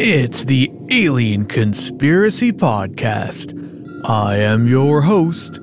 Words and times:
It's 0.00 0.44
the 0.44 0.70
Alien 0.92 1.46
Conspiracy 1.46 2.52
Podcast. 2.52 3.52
I 4.04 4.36
am 4.36 4.68
your 4.68 5.00
host, 5.00 5.58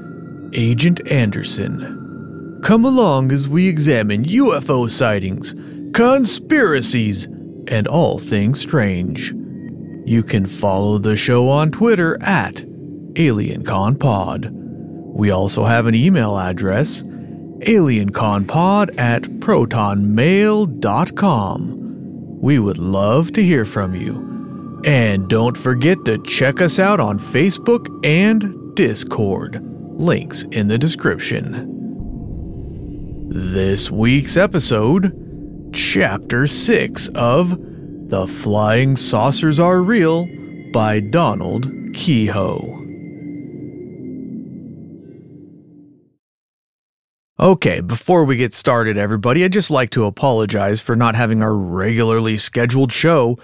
Agent 0.51 0.99
Anderson. 1.09 2.59
Come 2.61 2.83
along 2.83 3.31
as 3.31 3.47
we 3.47 3.69
examine 3.69 4.25
UFO 4.25 4.89
sightings, 4.89 5.55
conspiracies, 5.93 7.29
and 7.69 7.87
all 7.87 8.19
things 8.19 8.59
strange. 8.59 9.33
You 10.05 10.21
can 10.21 10.45
follow 10.45 10.97
the 10.97 11.15
show 11.15 11.47
on 11.47 11.71
Twitter 11.71 12.21
at 12.21 12.55
AlienConPod. 13.13 14.51
We 15.13 15.31
also 15.31 15.63
have 15.63 15.85
an 15.85 15.95
email 15.95 16.37
address, 16.37 17.03
alienconpod 17.03 18.99
at 18.99 19.21
protonmail.com. 19.21 21.84
We 22.41 22.59
would 22.59 22.77
love 22.77 23.31
to 23.33 23.43
hear 23.43 23.65
from 23.65 23.95
you. 23.95 24.81
And 24.85 25.27
don't 25.27 25.57
forget 25.57 26.05
to 26.05 26.17
check 26.19 26.61
us 26.61 26.77
out 26.77 26.99
on 26.99 27.17
Facebook 27.17 27.87
and 28.05 28.75
Discord. 28.75 29.61
Links 29.99 30.43
in 30.51 30.67
the 30.67 30.77
description. 30.77 31.73
This 33.29 33.89
week's 33.89 34.37
episode, 34.37 35.71
Chapter 35.73 36.45
6 36.45 37.07
of 37.15 37.57
The 38.09 38.27
Flying 38.27 38.95
Saucers 38.95 39.59
Are 39.59 39.81
Real 39.81 40.27
by 40.71 40.99
Donald 40.99 41.71
Keyhoe. 41.93 42.84
Okay, 47.37 47.81
before 47.81 48.23
we 48.23 48.37
get 48.37 48.53
started, 48.53 48.97
everybody, 48.97 49.43
I'd 49.43 49.51
just 49.51 49.69
like 49.69 49.89
to 49.89 50.05
apologize 50.05 50.79
for 50.79 50.95
not 50.95 51.15
having 51.15 51.41
our 51.41 51.53
regularly 51.53 52.37
scheduled 52.37 52.93
show. 52.93 53.37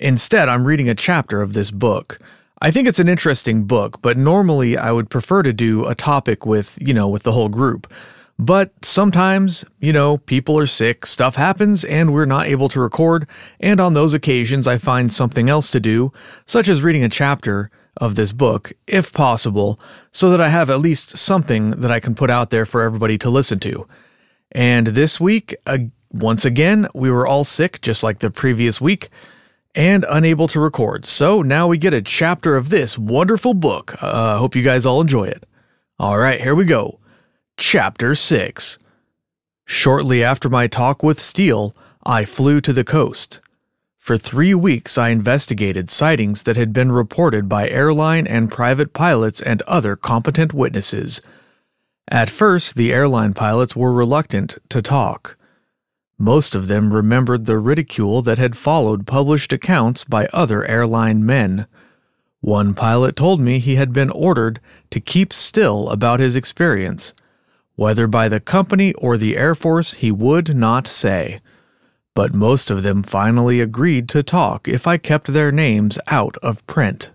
Instead, 0.00 0.48
I'm 0.48 0.64
reading 0.64 0.88
a 0.88 0.94
chapter 0.96 1.40
of 1.40 1.52
this 1.52 1.70
book. 1.70 2.18
I 2.60 2.72
think 2.72 2.88
it's 2.88 2.98
an 2.98 3.08
interesting 3.08 3.62
book, 3.62 4.02
but 4.02 4.16
normally 4.16 4.76
I 4.76 4.90
would 4.90 5.08
prefer 5.08 5.44
to 5.44 5.52
do 5.52 5.86
a 5.86 5.94
topic 5.94 6.46
with, 6.46 6.76
you 6.80 6.92
know, 6.92 7.08
with 7.08 7.22
the 7.22 7.30
whole 7.30 7.48
group. 7.48 7.92
But 8.40 8.72
sometimes, 8.84 9.64
you 9.78 9.92
know, 9.92 10.18
people 10.18 10.58
are 10.58 10.66
sick, 10.66 11.06
stuff 11.06 11.36
happens, 11.36 11.84
and 11.84 12.12
we're 12.12 12.24
not 12.24 12.48
able 12.48 12.68
to 12.70 12.80
record, 12.80 13.28
and 13.60 13.80
on 13.80 13.94
those 13.94 14.14
occasions 14.14 14.66
I 14.66 14.78
find 14.78 15.12
something 15.12 15.48
else 15.48 15.70
to 15.70 15.78
do, 15.78 16.12
such 16.44 16.68
as 16.68 16.82
reading 16.82 17.04
a 17.04 17.08
chapter 17.08 17.70
of 17.96 18.14
this 18.14 18.32
book, 18.32 18.72
if 18.86 19.12
possible, 19.12 19.78
so 20.10 20.30
that 20.30 20.40
I 20.40 20.48
have 20.48 20.70
at 20.70 20.80
least 20.80 21.16
something 21.16 21.70
that 21.72 21.90
I 21.90 22.00
can 22.00 22.14
put 22.14 22.30
out 22.30 22.50
there 22.50 22.66
for 22.66 22.82
everybody 22.82 23.18
to 23.18 23.30
listen 23.30 23.58
to. 23.60 23.86
And 24.50 24.88
this 24.88 25.20
week, 25.20 25.54
uh, 25.66 25.78
once 26.10 26.44
again, 26.44 26.88
we 26.94 27.10
were 27.10 27.26
all 27.26 27.44
sick, 27.44 27.80
just 27.80 28.02
like 28.02 28.18
the 28.18 28.30
previous 28.30 28.80
week, 28.80 29.08
and 29.74 30.04
unable 30.08 30.48
to 30.48 30.60
record. 30.60 31.06
So 31.06 31.42
now 31.42 31.66
we 31.66 31.78
get 31.78 31.94
a 31.94 32.02
chapter 32.02 32.56
of 32.56 32.68
this 32.68 32.98
wonderful 32.98 33.54
book. 33.54 33.94
I 34.02 34.06
uh, 34.06 34.38
hope 34.38 34.54
you 34.54 34.62
guys 34.62 34.84
all 34.84 35.00
enjoy 35.00 35.24
it. 35.24 35.46
All 35.98 36.18
right, 36.18 36.40
here 36.40 36.54
we 36.54 36.64
go. 36.64 36.98
Chapter 37.56 38.14
6. 38.14 38.78
Shortly 39.64 40.22
after 40.22 40.48
my 40.48 40.66
talk 40.66 41.02
with 41.02 41.20
Steele, 41.20 41.74
I 42.04 42.24
flew 42.24 42.60
to 42.60 42.72
the 42.72 42.84
coast. 42.84 43.40
For 44.02 44.18
three 44.18 44.52
weeks, 44.52 44.98
I 44.98 45.10
investigated 45.10 45.88
sightings 45.88 46.42
that 46.42 46.56
had 46.56 46.72
been 46.72 46.90
reported 46.90 47.48
by 47.48 47.68
airline 47.68 48.26
and 48.26 48.50
private 48.50 48.92
pilots 48.92 49.40
and 49.40 49.62
other 49.62 49.94
competent 49.94 50.52
witnesses. 50.52 51.22
At 52.08 52.28
first, 52.28 52.74
the 52.74 52.92
airline 52.92 53.32
pilots 53.32 53.76
were 53.76 53.92
reluctant 53.92 54.58
to 54.70 54.82
talk. 54.82 55.36
Most 56.18 56.56
of 56.56 56.66
them 56.66 56.92
remembered 56.92 57.46
the 57.46 57.58
ridicule 57.58 58.22
that 58.22 58.38
had 58.38 58.56
followed 58.56 59.06
published 59.06 59.52
accounts 59.52 60.02
by 60.02 60.26
other 60.32 60.64
airline 60.64 61.24
men. 61.24 61.66
One 62.40 62.74
pilot 62.74 63.14
told 63.14 63.40
me 63.40 63.60
he 63.60 63.76
had 63.76 63.92
been 63.92 64.10
ordered 64.10 64.58
to 64.90 64.98
keep 64.98 65.32
still 65.32 65.88
about 65.90 66.18
his 66.18 66.34
experience. 66.34 67.14
Whether 67.76 68.08
by 68.08 68.28
the 68.28 68.40
company 68.40 68.94
or 68.94 69.16
the 69.16 69.36
Air 69.36 69.54
Force, 69.54 69.94
he 69.94 70.10
would 70.10 70.56
not 70.56 70.88
say 70.88 71.40
but 72.14 72.34
most 72.34 72.70
of 72.70 72.82
them 72.82 73.02
finally 73.02 73.60
agreed 73.60 74.08
to 74.10 74.22
talk 74.22 74.68
if 74.68 74.86
I 74.86 74.96
kept 74.96 75.32
their 75.32 75.52
names 75.52 75.98
out 76.08 76.36
of 76.42 76.66
print. 76.66 77.10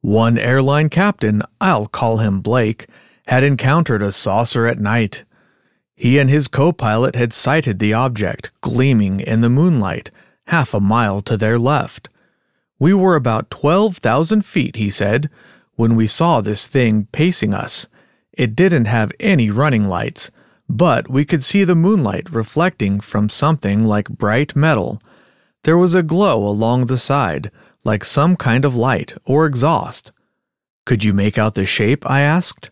One 0.00 0.38
airline 0.38 0.90
captain, 0.90 1.42
I'll 1.60 1.86
call 1.86 2.18
him 2.18 2.40
Blake, 2.40 2.86
had 3.26 3.42
encountered 3.42 4.02
a 4.02 4.12
saucer 4.12 4.66
at 4.66 4.78
night. 4.78 5.24
He 5.94 6.18
and 6.18 6.30
his 6.30 6.48
co 6.48 6.72
pilot 6.72 7.16
had 7.16 7.32
sighted 7.32 7.78
the 7.78 7.92
object 7.92 8.52
gleaming 8.60 9.20
in 9.20 9.40
the 9.40 9.48
moonlight 9.48 10.10
half 10.48 10.74
a 10.74 10.80
mile 10.80 11.20
to 11.22 11.36
their 11.36 11.58
left. 11.58 12.08
We 12.78 12.94
were 12.94 13.16
about 13.16 13.50
12,000 13.50 14.44
feet, 14.44 14.76
he 14.76 14.88
said, 14.88 15.28
when 15.76 15.94
we 15.94 16.06
saw 16.06 16.40
this 16.40 16.66
thing 16.66 17.06
pacing 17.12 17.54
us. 17.54 17.86
It 18.32 18.56
didn't 18.56 18.86
have 18.86 19.12
any 19.20 19.50
running 19.50 19.88
lights, 19.88 20.30
but 20.68 21.08
we 21.08 21.24
could 21.24 21.42
see 21.42 21.64
the 21.64 21.74
moonlight 21.74 22.30
reflecting 22.30 23.00
from 23.00 23.28
something 23.28 23.84
like 23.84 24.08
bright 24.08 24.54
metal. 24.54 25.00
There 25.64 25.78
was 25.78 25.94
a 25.94 26.02
glow 26.02 26.46
along 26.46 26.86
the 26.86 26.98
side, 26.98 27.50
like 27.84 28.04
some 28.04 28.36
kind 28.36 28.64
of 28.64 28.76
light 28.76 29.14
or 29.24 29.46
exhaust. 29.46 30.12
Could 30.84 31.04
you 31.04 31.12
make 31.12 31.38
out 31.38 31.54
the 31.54 31.66
shape? 31.66 32.08
I 32.08 32.20
asked. 32.20 32.70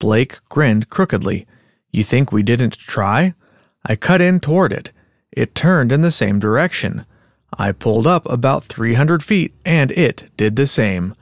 Blake 0.00 0.38
grinned 0.48 0.90
crookedly. 0.90 1.46
You 1.92 2.04
think 2.04 2.32
we 2.32 2.42
didn't 2.42 2.78
try? 2.78 3.34
I 3.84 3.96
cut 3.96 4.20
in 4.20 4.40
toward 4.40 4.72
it. 4.72 4.90
It 5.30 5.54
turned 5.54 5.92
in 5.92 6.00
the 6.00 6.10
same 6.10 6.38
direction. 6.38 7.06
I 7.56 7.72
pulled 7.72 8.06
up 8.06 8.28
about 8.28 8.64
300 8.64 9.22
feet, 9.22 9.54
and 9.64 9.90
it 9.92 10.30
did 10.36 10.56
the 10.56 10.66
same. 10.66 11.14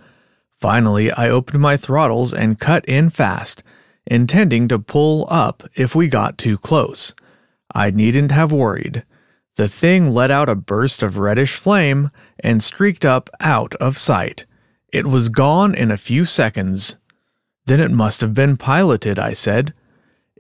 Finally, 0.61 1.13
I 1.13 1.29
opened 1.29 1.61
my 1.61 1.77
throttles 1.77 2.33
and 2.33 2.59
cut 2.59 2.85
in 2.87 3.11
fast 3.11 3.63
intending 4.07 4.69
to 4.69 4.79
pull 4.79 5.27
up 5.31 5.63
if 5.75 5.95
we 5.95 6.09
got 6.09 6.39
too 6.39 6.59
close. 6.59 7.15
I 7.75 7.91
needn't 7.91 8.33
have 8.33 8.53
worried. 8.53 9.05
The 9.57 9.69
thing 9.69 10.09
let 10.09 10.31
out 10.31 10.49
a 10.49 10.55
burst 10.55 11.03
of 11.03 11.19
reddish 11.19 11.57
flame 11.57 12.11
and 12.39 12.63
streaked 12.63 13.05
up 13.05 13.31
out 13.41 13.75
of 13.77 13.99
sight. 13.99 14.45
It 14.93 15.07
was 15.07 15.29
gone 15.29 15.75
in 15.75 15.91
a 15.91 15.97
few 15.97 16.25
seconds. 16.25 16.97
Then 17.65 17.81
it 17.81 17.91
must 17.91 18.21
have 18.21 18.35
been 18.35 18.57
piloted, 18.57 19.19
I 19.19 19.33
said. 19.33 19.75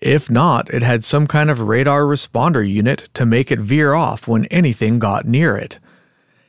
If 0.00 0.30
not, 0.30 0.72
it 0.72 0.82
had 0.82 1.04
some 1.04 1.26
kind 1.26 1.50
of 1.50 1.60
radar 1.60 2.02
responder 2.02 2.66
unit 2.68 3.08
to 3.14 3.26
make 3.26 3.50
it 3.50 3.58
veer 3.58 3.94
off 3.94 4.28
when 4.28 4.44
anything 4.46 4.98
got 4.98 5.24
near 5.24 5.56
it. 5.56 5.78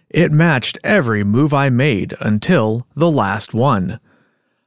It 0.10 0.32
matched 0.32 0.78
every 0.84 1.24
move 1.24 1.54
I 1.54 1.70
made 1.70 2.16
until 2.20 2.86
the 2.96 3.12
last 3.12 3.54
one. 3.54 4.00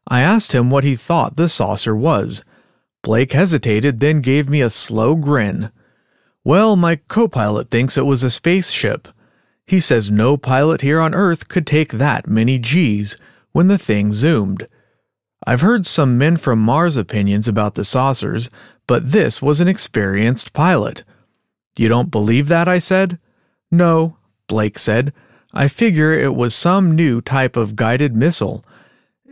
I 0.07 0.21
asked 0.21 0.53
him 0.53 0.71
what 0.71 0.85
he 0.85 0.97
thought 0.97 1.37
the 1.37 1.49
saucer 1.49 1.95
was. 1.95 2.45
Blake 3.03 3.33
hesitated, 3.33 4.01
then 4.01 4.21
gave 4.21 4.49
me 4.49 4.61
a 4.61 4.71
slow 4.71 5.15
grin. 5.15 5.71
Well, 6.45 6.77
my 6.77 6.97
co 6.97 7.29
pilot 7.29 7.71
thinks 7.71 7.97
it 7.97 8.07
was 8.07 8.23
a 8.23 8.31
spaceship. 8.31 9.09
He 9.67 9.81
says 9.81 10.11
no 10.11 10.37
pilot 10.37 10.81
here 10.81 11.01
on 11.01 11.15
Earth 11.15 11.49
could 11.49 11.67
take 11.67 11.93
that 11.93 12.27
many 12.27 12.59
G's 12.59 13.17
when 13.53 13.69
the 13.69 13.79
thing 13.79 14.13
zoomed. 14.13 14.67
I've 15.47 15.61
heard 15.61 15.87
some 15.87 16.19
men 16.19 16.37
from 16.37 16.59
Mars 16.59 16.97
opinions 16.97 17.49
about 17.49 17.75
the 17.75 17.85
saucers, 17.85 18.51
but 18.87 19.13
this 19.13 19.41
was 19.41 19.61
an 19.61 19.69
experienced 19.69 20.53
pilot. 20.53 21.05
You 21.77 21.89
don't 21.89 22.11
believe 22.11 22.49
that? 22.49 22.69
I 22.69 22.79
said. 22.79 23.19
No, 23.71 24.17
Blake 24.49 24.79
said. 24.79 25.13
I 25.53 25.69
figure 25.69 26.13
it 26.13 26.35
was 26.35 26.55
some 26.55 26.95
new 26.95 27.21
type 27.21 27.57
of 27.57 27.77
guided 27.77 28.15
missile. 28.15 28.65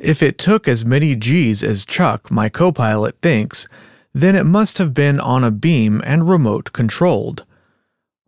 If 0.01 0.23
it 0.23 0.39
took 0.39 0.69
as 0.69 0.85
many 0.85 1.17
G's 1.17 1.65
as 1.65 1.85
Chuck, 1.85 2.31
my 2.31 2.49
co 2.49 2.71
pilot, 2.71 3.17
thinks, 3.21 3.67
then 4.15 4.37
it 4.37 4.47
must 4.47 4.79
have 4.79 4.95
been 4.95 5.19
on 5.19 5.43
a 5.43 5.51
beam 5.51 6.01
and 6.05 6.29
remote 6.29 6.73
controlled. 6.73 7.45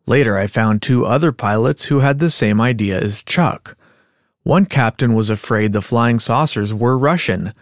Later, 0.06 0.36
I 0.36 0.48
found 0.48 0.82
two 0.82 1.06
other 1.06 1.30
pilots 1.30 1.84
who 1.84 2.00
had 2.00 2.18
the 2.18 2.30
same 2.30 2.60
idea 2.60 3.00
as 3.00 3.22
Chuck. 3.22 3.76
One 4.42 4.66
captain 4.66 5.14
was 5.14 5.30
afraid 5.30 5.72
the 5.72 5.80
flying 5.80 6.18
saucers 6.18 6.74
were 6.74 6.98
Russian. 6.98 7.54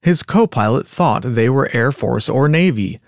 His 0.00 0.22
co 0.22 0.46
pilot 0.46 0.86
thought 0.86 1.22
they 1.24 1.48
were 1.48 1.68
Air 1.72 1.90
Force 1.90 2.28
or 2.28 2.48
Navy. 2.48 3.00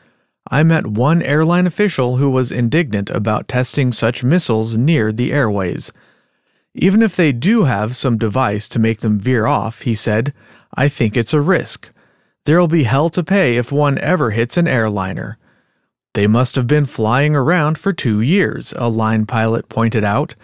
I 0.50 0.64
met 0.64 0.86
one 0.86 1.22
airline 1.22 1.66
official 1.66 2.16
who 2.16 2.30
was 2.30 2.50
indignant 2.50 3.10
about 3.10 3.46
testing 3.46 3.92
such 3.92 4.24
missiles 4.24 4.76
near 4.76 5.12
the 5.12 5.32
airways. 5.32 5.92
Even 6.80 7.02
if 7.02 7.16
they 7.16 7.32
do 7.32 7.64
have 7.64 7.96
some 7.96 8.16
device 8.16 8.68
to 8.68 8.78
make 8.78 9.00
them 9.00 9.18
veer 9.18 9.46
off, 9.46 9.82
he 9.82 9.96
said, 9.96 10.32
I 10.72 10.86
think 10.88 11.16
it's 11.16 11.34
a 11.34 11.40
risk. 11.40 11.90
There'll 12.44 12.68
be 12.68 12.84
hell 12.84 13.10
to 13.10 13.24
pay 13.24 13.56
if 13.56 13.72
one 13.72 13.98
ever 13.98 14.30
hits 14.30 14.56
an 14.56 14.68
airliner. 14.68 15.38
They 16.14 16.28
must 16.28 16.54
have 16.54 16.68
been 16.68 16.86
flying 16.86 17.34
around 17.34 17.78
for 17.78 17.92
two 17.92 18.20
years, 18.20 18.72
a 18.76 18.88
line 18.88 19.26
pilot 19.26 19.68
pointed 19.68 20.04
out. 20.04 20.36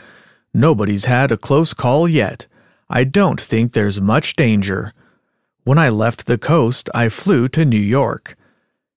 Nobody's 0.52 1.04
had 1.04 1.30
a 1.30 1.36
close 1.36 1.72
call 1.72 2.08
yet. 2.08 2.48
I 2.90 3.04
don't 3.04 3.40
think 3.40 3.72
there's 3.72 4.00
much 4.00 4.34
danger. 4.34 4.92
When 5.62 5.78
I 5.78 5.88
left 5.88 6.26
the 6.26 6.36
coast, 6.36 6.90
I 6.92 7.10
flew 7.10 7.48
to 7.50 7.64
New 7.64 7.76
York. 7.76 8.36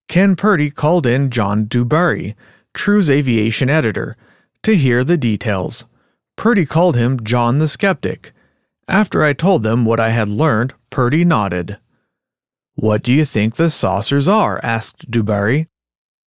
Ken 0.08 0.36
Purdy 0.36 0.72
called 0.72 1.06
in 1.06 1.30
John 1.30 1.68
Dubarry, 1.68 2.34
True's 2.74 3.12
aviation 3.12 3.70
editor, 3.70 4.18
to 4.64 4.76
hear 4.76 5.04
the 5.04 5.18
details. 5.18 5.86
Purdy 6.38 6.66
called 6.66 6.96
him 6.96 7.24
John 7.24 7.60
the 7.60 7.68
Skeptic. 7.68 8.32
After 8.88 9.24
I 9.24 9.34
told 9.34 9.64
them 9.64 9.84
what 9.84 10.00
I 10.00 10.10
had 10.10 10.30
learned, 10.30 10.74
Purdy 10.90 11.26
nodded. 11.26 11.78
What 12.76 13.02
do 13.04 13.12
you 13.12 13.26
think 13.26 13.56
the 13.56 13.72
saucers 13.72 14.28
are? 14.28 14.60
asked 14.64 15.12
DuBarry. 15.12 15.68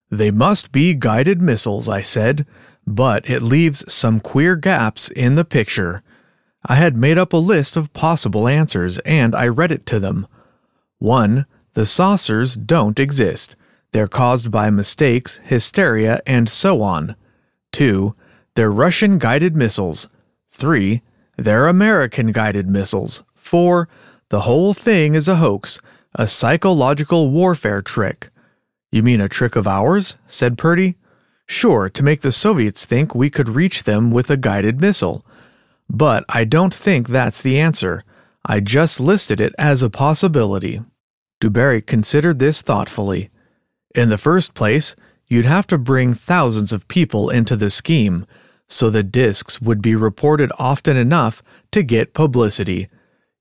They 0.09 0.31
must 0.31 0.71
be 0.71 0.95
guided 0.95 1.41
missiles, 1.41 1.87
I 1.87 2.01
said, 2.01 2.47
but 2.87 3.29
it 3.29 3.43
leaves 3.43 3.85
some 3.91 4.19
queer 4.19 4.55
gaps 4.55 5.09
in 5.09 5.35
the 5.35 5.45
picture. 5.45 6.01
I 6.65 6.75
had 6.75 6.97
made 6.97 7.19
up 7.19 7.31
a 7.31 7.37
list 7.37 7.77
of 7.77 7.93
possible 7.93 8.47
answers, 8.47 8.97
and 8.99 9.35
I 9.35 9.47
read 9.47 9.71
it 9.71 9.85
to 9.85 9.99
them. 9.99 10.27
1. 10.97 11.45
The 11.75 11.85
saucers 11.85 12.55
don't 12.55 12.99
exist. 12.99 13.55
They're 13.91 14.07
caused 14.07 14.49
by 14.49 14.71
mistakes, 14.71 15.39
hysteria, 15.43 16.19
and 16.25 16.49
so 16.49 16.81
on. 16.81 17.15
2. 17.73 18.15
They're 18.59 18.69
Russian 18.69 19.19
guided 19.19 19.55
missiles. 19.55 20.09
3. 20.51 21.01
They're 21.37 21.67
American 21.67 22.33
guided 22.33 22.67
missiles. 22.67 23.23
4. 23.33 23.87
The 24.27 24.41
whole 24.41 24.73
thing 24.73 25.15
is 25.15 25.29
a 25.29 25.37
hoax, 25.37 25.79
a 26.13 26.27
psychological 26.27 27.29
warfare 27.29 27.81
trick. 27.81 28.31
You 28.91 29.01
mean 29.01 29.21
a 29.21 29.29
trick 29.29 29.55
of 29.55 29.65
ours? 29.65 30.17
said 30.27 30.57
Purdy. 30.57 30.97
Sure, 31.45 31.87
to 31.87 32.03
make 32.03 32.19
the 32.19 32.33
Soviets 32.33 32.83
think 32.83 33.15
we 33.15 33.29
could 33.29 33.47
reach 33.47 33.83
them 33.83 34.11
with 34.11 34.29
a 34.29 34.35
guided 34.35 34.81
missile. 34.81 35.25
But 35.89 36.25
I 36.27 36.43
don't 36.43 36.75
think 36.75 37.07
that's 37.07 37.41
the 37.41 37.57
answer. 37.57 38.03
I 38.45 38.59
just 38.59 38.99
listed 38.99 39.39
it 39.39 39.55
as 39.57 39.81
a 39.81 39.89
possibility. 39.89 40.81
DuBarry 41.39 41.85
considered 41.85 42.39
this 42.39 42.61
thoughtfully. 42.61 43.29
In 43.95 44.09
the 44.09 44.17
first 44.17 44.53
place, 44.53 44.97
you'd 45.27 45.45
have 45.45 45.65
to 45.67 45.77
bring 45.77 46.13
thousands 46.13 46.73
of 46.73 46.89
people 46.89 47.29
into 47.29 47.55
the 47.55 47.69
scheme, 47.69 48.25
so 48.69 48.89
the 48.89 49.03
discs 49.03 49.59
would 49.59 49.81
be 49.81 49.95
reported 49.95 50.51
often 50.57 50.95
enough 50.95 51.43
to 51.71 51.83
get 51.83 52.13
publicity. 52.13 52.87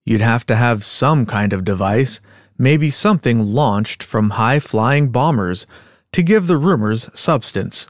You'd 0.05 0.23
have 0.23 0.47
to 0.47 0.57
have 0.57 0.83
some 0.83 1.27
kind 1.27 1.53
of 1.53 1.65
device, 1.65 2.21
maybe 2.57 2.91
something 2.91 3.39
launched 3.39 4.03
from 4.03 4.31
high 4.31 4.59
flying 4.59 5.11
bombers, 5.11 5.67
to 6.13 6.23
give 6.23 6.47
the 6.47 6.57
rumors 6.57 7.11
substance. 7.13 7.87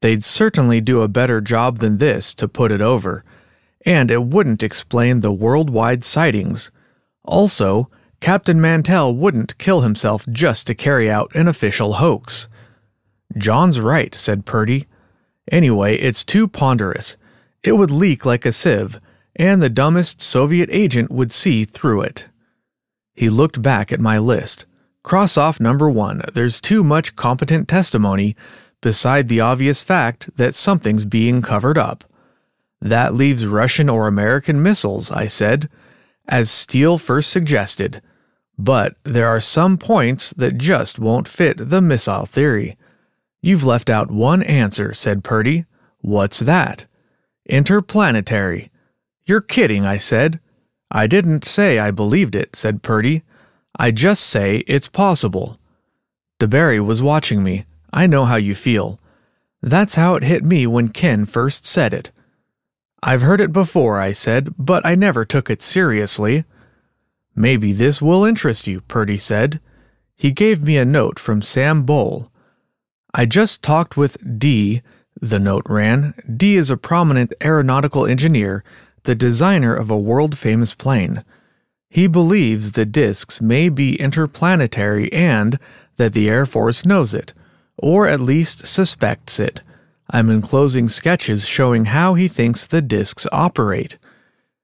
They'd 0.00 0.22
certainly 0.22 0.80
do 0.80 1.02
a 1.02 1.08
better 1.08 1.40
job 1.40 1.78
than 1.78 1.98
this 1.98 2.32
to 2.34 2.46
put 2.46 2.70
it 2.70 2.80
over, 2.80 3.24
and 3.84 4.10
it 4.10 4.24
wouldn't 4.24 4.62
explain 4.62 5.20
the 5.20 5.32
worldwide 5.32 6.04
sightings. 6.04 6.70
Also, 7.24 7.90
Captain 8.20 8.60
Mantell 8.60 9.12
wouldn't 9.12 9.58
kill 9.58 9.80
himself 9.80 10.24
just 10.30 10.66
to 10.68 10.74
carry 10.74 11.10
out 11.10 11.34
an 11.34 11.48
official 11.48 11.94
hoax. 11.94 12.48
John's 13.36 13.80
right, 13.80 14.14
said 14.14 14.46
Purdy. 14.46 14.86
Anyway, 15.50 15.96
it's 15.96 16.24
too 16.24 16.46
ponderous. 16.46 17.16
It 17.62 17.72
would 17.72 17.90
leak 17.90 18.24
like 18.24 18.44
a 18.44 18.52
sieve, 18.52 19.00
and 19.36 19.62
the 19.62 19.70
dumbest 19.70 20.20
Soviet 20.20 20.68
agent 20.72 21.10
would 21.10 21.32
see 21.32 21.64
through 21.64 22.02
it. 22.02 22.26
He 23.14 23.28
looked 23.28 23.62
back 23.62 23.92
at 23.92 24.00
my 24.00 24.18
list. 24.18 24.66
Cross 25.02 25.36
off 25.36 25.60
number 25.60 25.88
one. 25.88 26.22
There's 26.34 26.60
too 26.60 26.82
much 26.82 27.16
competent 27.16 27.66
testimony, 27.68 28.36
beside 28.80 29.28
the 29.28 29.40
obvious 29.40 29.82
fact 29.82 30.28
that 30.36 30.54
something's 30.54 31.04
being 31.04 31.42
covered 31.42 31.78
up. 31.78 32.04
That 32.80 33.14
leaves 33.14 33.46
Russian 33.46 33.88
or 33.88 34.06
American 34.06 34.62
missiles, 34.62 35.10
I 35.10 35.26
said, 35.26 35.68
as 36.28 36.50
Steele 36.50 36.98
first 36.98 37.30
suggested. 37.30 38.02
But 38.56 38.96
there 39.04 39.28
are 39.28 39.40
some 39.40 39.78
points 39.78 40.30
that 40.30 40.58
just 40.58 40.98
won't 40.98 41.26
fit 41.26 41.70
the 41.70 41.80
missile 41.80 42.26
theory. 42.26 42.76
You've 43.40 43.64
left 43.64 43.88
out 43.88 44.10
one 44.10 44.42
answer, 44.42 44.92
said 44.92 45.24
Purdy. 45.24 45.64
What's 46.00 46.40
that? 46.40 46.86
Interplanetary. 47.46 48.70
You're 49.24 49.40
kidding, 49.40 49.86
I 49.86 49.96
said. 49.96 50.40
I 50.90 51.06
didn't 51.06 51.44
say 51.44 51.78
I 51.78 51.90
believed 51.90 52.34
it, 52.34 52.56
said 52.56 52.82
Purdy. 52.82 53.22
I 53.78 53.90
just 53.90 54.24
say 54.24 54.64
it's 54.66 54.88
possible. 54.88 55.58
DuBarry 56.40 56.84
was 56.84 57.02
watching 57.02 57.42
me. 57.42 57.64
I 57.92 58.06
know 58.06 58.24
how 58.24 58.36
you 58.36 58.54
feel. 58.54 58.98
That's 59.62 59.94
how 59.94 60.14
it 60.14 60.22
hit 60.22 60.44
me 60.44 60.66
when 60.66 60.88
Ken 60.88 61.26
first 61.26 61.66
said 61.66 61.92
it. 61.92 62.10
I've 63.02 63.22
heard 63.22 63.40
it 63.40 63.52
before, 63.52 63.98
I 63.98 64.12
said, 64.12 64.54
but 64.58 64.84
I 64.84 64.94
never 64.94 65.24
took 65.24 65.50
it 65.50 65.62
seriously. 65.62 66.44
Maybe 67.34 67.72
this 67.72 68.02
will 68.02 68.24
interest 68.24 68.66
you, 68.66 68.80
Purdy 68.80 69.18
said. 69.18 69.60
He 70.16 70.32
gave 70.32 70.64
me 70.64 70.76
a 70.76 70.84
note 70.84 71.18
from 71.18 71.42
Sam 71.42 71.86
Boal. 71.86 72.30
I 73.18 73.26
just 73.26 73.64
talked 73.64 73.96
with 73.96 74.38
D, 74.38 74.80
the 75.20 75.40
note 75.40 75.64
ran. 75.68 76.14
D 76.36 76.54
is 76.54 76.70
a 76.70 76.76
prominent 76.76 77.34
aeronautical 77.42 78.06
engineer, 78.06 78.62
the 79.02 79.16
designer 79.16 79.74
of 79.74 79.90
a 79.90 79.98
world 79.98 80.38
famous 80.38 80.72
plane. 80.72 81.24
He 81.90 82.06
believes 82.06 82.70
the 82.70 82.86
disks 82.86 83.40
may 83.40 83.70
be 83.70 83.96
interplanetary 83.96 85.12
and 85.12 85.58
that 85.96 86.12
the 86.12 86.28
Air 86.30 86.46
Force 86.46 86.86
knows 86.86 87.12
it, 87.12 87.32
or 87.76 88.06
at 88.06 88.20
least 88.20 88.68
suspects 88.68 89.40
it. 89.40 89.62
I'm 90.08 90.30
enclosing 90.30 90.88
sketches 90.88 91.44
showing 91.44 91.86
how 91.86 92.14
he 92.14 92.28
thinks 92.28 92.64
the 92.66 92.80
disks 92.80 93.26
operate. 93.32 93.98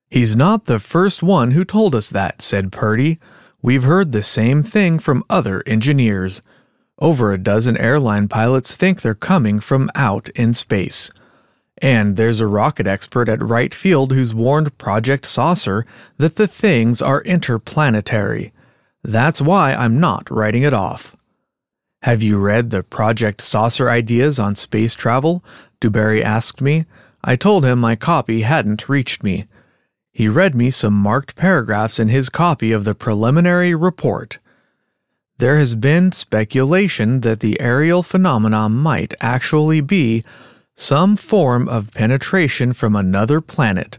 He's 0.08 0.36
not 0.36 0.66
the 0.66 0.78
first 0.78 1.24
one 1.24 1.50
who 1.50 1.64
told 1.64 1.92
us 1.96 2.08
that, 2.10 2.40
said 2.40 2.70
Purdy. 2.70 3.18
We've 3.62 3.82
heard 3.82 4.12
the 4.12 4.22
same 4.22 4.62
thing 4.62 5.00
from 5.00 5.24
other 5.28 5.64
engineers. 5.66 6.40
Over 6.98 7.32
a 7.32 7.38
dozen 7.38 7.76
airline 7.76 8.28
pilots 8.28 8.76
think 8.76 9.00
they're 9.00 9.14
coming 9.14 9.58
from 9.58 9.90
out 9.94 10.28
in 10.30 10.54
space. 10.54 11.10
And 11.78 12.16
there's 12.16 12.40
a 12.40 12.46
rocket 12.46 12.86
expert 12.86 13.28
at 13.28 13.42
Wright 13.42 13.74
Field 13.74 14.12
who's 14.12 14.32
warned 14.32 14.78
Project 14.78 15.26
Saucer 15.26 15.84
that 16.18 16.36
the 16.36 16.46
things 16.46 17.02
are 17.02 17.20
interplanetary. 17.22 18.52
That's 19.02 19.40
why 19.40 19.74
I'm 19.74 19.98
not 19.98 20.30
writing 20.30 20.62
it 20.62 20.72
off. 20.72 21.16
Have 22.02 22.22
you 22.22 22.38
read 22.38 22.70
the 22.70 22.82
Project 22.82 23.40
Saucer 23.40 23.90
ideas 23.90 24.38
on 24.38 24.54
space 24.54 24.94
travel? 24.94 25.44
DuBarry 25.80 26.22
asked 26.22 26.60
me. 26.60 26.86
I 27.24 27.34
told 27.34 27.64
him 27.64 27.80
my 27.80 27.96
copy 27.96 28.42
hadn't 28.42 28.88
reached 28.88 29.24
me. 29.24 29.46
He 30.12 30.28
read 30.28 30.54
me 30.54 30.70
some 30.70 30.94
marked 30.94 31.34
paragraphs 31.34 31.98
in 31.98 32.08
his 32.08 32.28
copy 32.28 32.70
of 32.70 32.84
the 32.84 32.94
preliminary 32.94 33.74
report. 33.74 34.38
There 35.38 35.58
has 35.58 35.74
been 35.74 36.12
speculation 36.12 37.20
that 37.20 37.40
the 37.40 37.60
aerial 37.60 38.04
phenomena 38.04 38.68
might 38.68 39.14
actually 39.20 39.80
be 39.80 40.22
some 40.76 41.16
form 41.16 41.68
of 41.68 41.92
penetration 41.92 42.72
from 42.72 42.94
another 42.94 43.40
planet. 43.40 43.98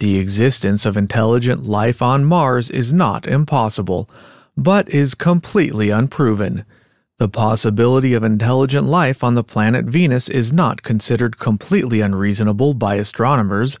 The 0.00 0.18
existence 0.18 0.84
of 0.84 0.96
intelligent 0.96 1.64
life 1.64 2.02
on 2.02 2.24
Mars 2.24 2.70
is 2.70 2.92
not 2.92 3.24
impossible, 3.24 4.10
but 4.56 4.88
is 4.88 5.14
completely 5.14 5.90
unproven. 5.90 6.64
The 7.18 7.28
possibility 7.28 8.12
of 8.12 8.24
intelligent 8.24 8.88
life 8.88 9.22
on 9.22 9.36
the 9.36 9.44
planet 9.44 9.84
Venus 9.84 10.28
is 10.28 10.52
not 10.52 10.82
considered 10.82 11.38
completely 11.38 12.00
unreasonable 12.00 12.74
by 12.74 12.96
astronomers. 12.96 13.78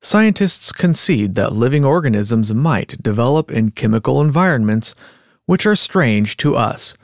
Scientists 0.00 0.70
concede 0.70 1.34
that 1.34 1.52
living 1.52 1.84
organisms 1.84 2.54
might 2.54 3.02
develop 3.02 3.50
in 3.50 3.72
chemical 3.72 4.20
environments 4.20 4.94
which 5.46 5.66
are 5.66 5.76
strange 5.76 6.36
to 6.38 6.56
us. 6.56 6.94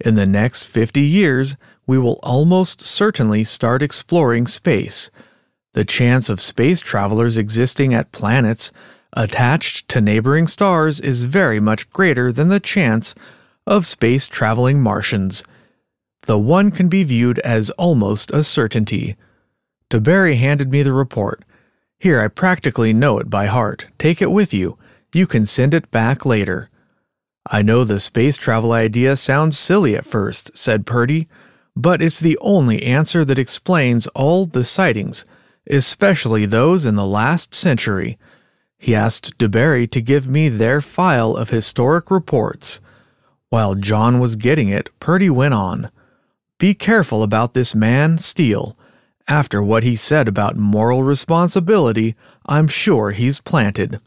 In 0.00 0.14
the 0.14 0.26
next 0.26 0.64
50 0.64 1.00
years, 1.00 1.56
we 1.86 1.98
will 1.98 2.18
almost 2.22 2.82
certainly 2.82 3.44
start 3.44 3.82
exploring 3.82 4.46
space. 4.46 5.10
The 5.74 5.84
chance 5.84 6.28
of 6.28 6.40
space 6.40 6.80
travelers 6.80 7.36
existing 7.36 7.94
at 7.94 8.12
planets 8.12 8.72
attached 9.12 9.88
to 9.88 10.00
neighboring 10.00 10.46
stars 10.46 11.00
is 11.00 11.24
very 11.24 11.60
much 11.60 11.90
greater 11.90 12.32
than 12.32 12.48
the 12.48 12.60
chance 12.60 13.14
of 13.66 13.86
space 13.86 14.26
traveling 14.26 14.80
Martians. 14.80 15.44
The 16.22 16.38
one 16.38 16.70
can 16.70 16.88
be 16.88 17.04
viewed 17.04 17.38
as 17.40 17.70
almost 17.70 18.30
a 18.30 18.42
certainty. 18.42 19.16
DuBarry 19.90 20.36
handed 20.36 20.70
me 20.70 20.82
the 20.82 20.92
report. 20.92 21.42
Here, 21.98 22.20
I 22.20 22.28
practically 22.28 22.92
know 22.92 23.18
it 23.18 23.28
by 23.28 23.46
heart. 23.46 23.88
Take 23.98 24.22
it 24.22 24.30
with 24.30 24.54
you. 24.54 24.78
You 25.12 25.26
can 25.26 25.44
send 25.44 25.74
it 25.74 25.90
back 25.90 26.24
later. 26.24 26.70
I 27.52 27.62
know 27.62 27.82
the 27.82 27.98
space 27.98 28.36
travel 28.36 28.72
idea 28.72 29.16
sounds 29.16 29.58
silly 29.58 29.96
at 29.96 30.06
first, 30.06 30.52
said 30.54 30.86
Purdy, 30.86 31.28
but 31.74 32.00
it's 32.00 32.20
the 32.20 32.38
only 32.40 32.84
answer 32.84 33.24
that 33.24 33.40
explains 33.40 34.06
all 34.08 34.46
the 34.46 34.62
sightings, 34.62 35.24
especially 35.68 36.46
those 36.46 36.86
in 36.86 36.94
the 36.94 37.06
last 37.06 37.52
century. 37.52 38.18
He 38.78 38.94
asked 38.94 39.36
DuBarry 39.36 39.90
to 39.90 40.00
give 40.00 40.28
me 40.28 40.48
their 40.48 40.80
file 40.80 41.36
of 41.36 41.50
historic 41.50 42.08
reports. 42.08 42.80
While 43.48 43.74
John 43.74 44.20
was 44.20 44.36
getting 44.36 44.68
it, 44.68 44.88
Purdy 45.00 45.28
went 45.28 45.54
on. 45.54 45.90
Be 46.58 46.72
careful 46.72 47.24
about 47.24 47.52
this 47.52 47.74
man, 47.74 48.18
Steele. 48.18 48.76
After 49.26 49.60
what 49.60 49.82
he 49.82 49.96
said 49.96 50.28
about 50.28 50.56
moral 50.56 51.02
responsibility, 51.02 52.14
I'm 52.46 52.68
sure 52.68 53.10
he's 53.10 53.40
planted. 53.40 54.00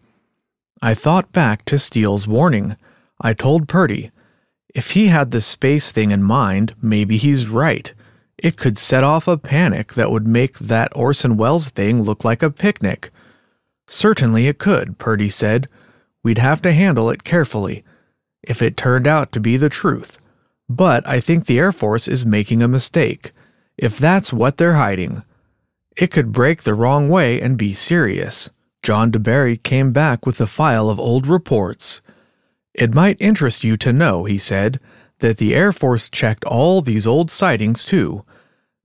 I 0.82 0.94
thought 0.94 1.34
back 1.34 1.66
to 1.66 1.78
Steele's 1.78 2.26
warning. 2.26 2.78
I 3.24 3.34
told 3.34 3.70
Purdy, 3.70 4.12
if 4.76 4.92
he 4.92 5.08
had 5.08 5.32
the 5.32 5.42
space 5.42 5.92
thing 5.92 6.12
in 6.12 6.22
mind, 6.22 6.76
maybe 6.82 7.16
he's 7.18 7.48
right. 7.48 7.94
It 8.38 8.58
could 8.58 8.78
set 8.78 9.04
off 9.04 9.28
a 9.28 9.38
panic 9.38 9.94
that 9.94 10.12
would 10.12 10.28
make 10.28 10.60
that 10.60 10.96
Orson 10.96 11.38
Welles 11.38 11.70
thing 11.70 12.02
look 12.02 12.26
like 12.26 12.44
a 12.44 12.52
picnic. 12.52 13.10
Certainly 13.88 14.48
it 14.48 14.58
could, 14.60 14.98
Purdy 14.98 15.30
said. 15.30 15.70
We'd 16.24 16.38
have 16.40 16.62
to 16.64 16.74
handle 16.74 17.10
it 17.10 17.24
carefully, 17.24 17.86
if 18.42 18.62
it 18.62 18.76
turned 18.76 19.08
out 19.08 19.32
to 19.32 19.40
be 19.40 19.56
the 19.56 19.70
truth. 19.70 20.18
But 20.68 21.08
I 21.08 21.20
think 21.20 21.46
the 21.46 21.60
Air 21.60 21.72
Force 21.72 22.08
is 22.08 22.26
making 22.26 22.62
a 22.62 22.68
mistake, 22.68 23.32
if 23.78 23.98
that's 23.98 24.34
what 24.34 24.58
they're 24.58 24.74
hiding. 24.74 25.24
It 25.96 26.08
could 26.08 26.32
break 26.32 26.64
the 26.64 26.74
wrong 26.74 27.08
way 27.08 27.40
and 27.40 27.58
be 27.58 27.74
serious. 27.74 28.50
John 28.82 29.12
DuBarry 29.12 29.62
came 29.62 29.94
back 29.94 30.26
with 30.26 30.42
a 30.42 30.48
file 30.48 30.90
of 30.90 31.00
old 31.00 31.28
reports. 31.28 32.02
It 32.74 32.96
might 32.96 33.18
interest 33.20 33.64
you 33.64 33.78
to 33.78 33.94
know, 33.94 34.26
he 34.26 34.38
said, 34.38 34.80
that 35.20 35.38
the 35.38 35.56
Air 35.56 35.72
Force 35.72 36.10
checked 36.10 36.44
all 36.46 36.82
these 36.82 37.08
old 37.08 37.30
sightings 37.30 37.86
too. 37.86 38.26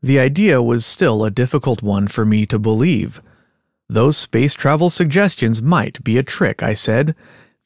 The 0.02 0.20
idea 0.20 0.62
was 0.62 0.86
still 0.86 1.24
a 1.24 1.30
difficult 1.30 1.82
one 1.82 2.06
for 2.06 2.24
me 2.24 2.46
to 2.46 2.58
believe. 2.58 3.20
Those 3.88 4.16
space 4.16 4.54
travel 4.54 4.90
suggestions 4.90 5.62
might 5.62 6.04
be 6.04 6.18
a 6.18 6.22
trick, 6.22 6.62
I 6.62 6.74
said. 6.74 7.16